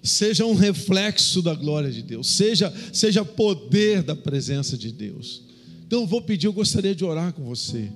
Seja 0.00 0.46
um 0.46 0.54
reflexo 0.54 1.42
da 1.42 1.52
glória 1.52 1.90
de 1.90 2.02
Deus, 2.02 2.30
seja, 2.30 2.72
seja 2.92 3.24
poder 3.24 4.04
da 4.04 4.14
presença 4.14 4.78
de 4.78 4.92
Deus. 4.92 5.42
Então 5.84 6.02
eu 6.02 6.06
vou 6.06 6.22
pedir, 6.22 6.46
eu 6.46 6.52
gostaria 6.52 6.94
de 6.94 7.04
orar 7.04 7.32
com 7.32 7.44
você. 7.44 7.90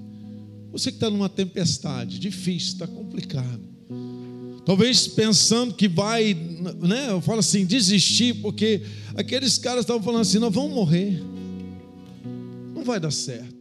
Você 0.73 0.91
que 0.91 0.97
está 0.97 1.09
numa 1.09 1.29
tempestade, 1.29 2.19
difícil, 2.19 2.73
está 2.73 2.87
complicado. 2.87 3.61
Talvez 4.67 5.07
pensando 5.07 5.75
que 5.75 5.89
vai, 5.89 6.35
né? 6.81 7.11
Eu 7.11 7.21
falo 7.21 7.41
assim, 7.41 7.65
desistir, 7.65 8.35
porque 8.35 8.83
aqueles 9.15 9.59
caras 9.59 9.83
estavam 9.83 10.03
falando 10.03 10.23
assim: 10.23 10.39
nós 10.39 10.55
vamos 10.55 10.73
morrer 10.73 11.32
não 12.83 12.85
vai 12.85 12.99
dar 12.99 13.13
certo. 13.13 13.52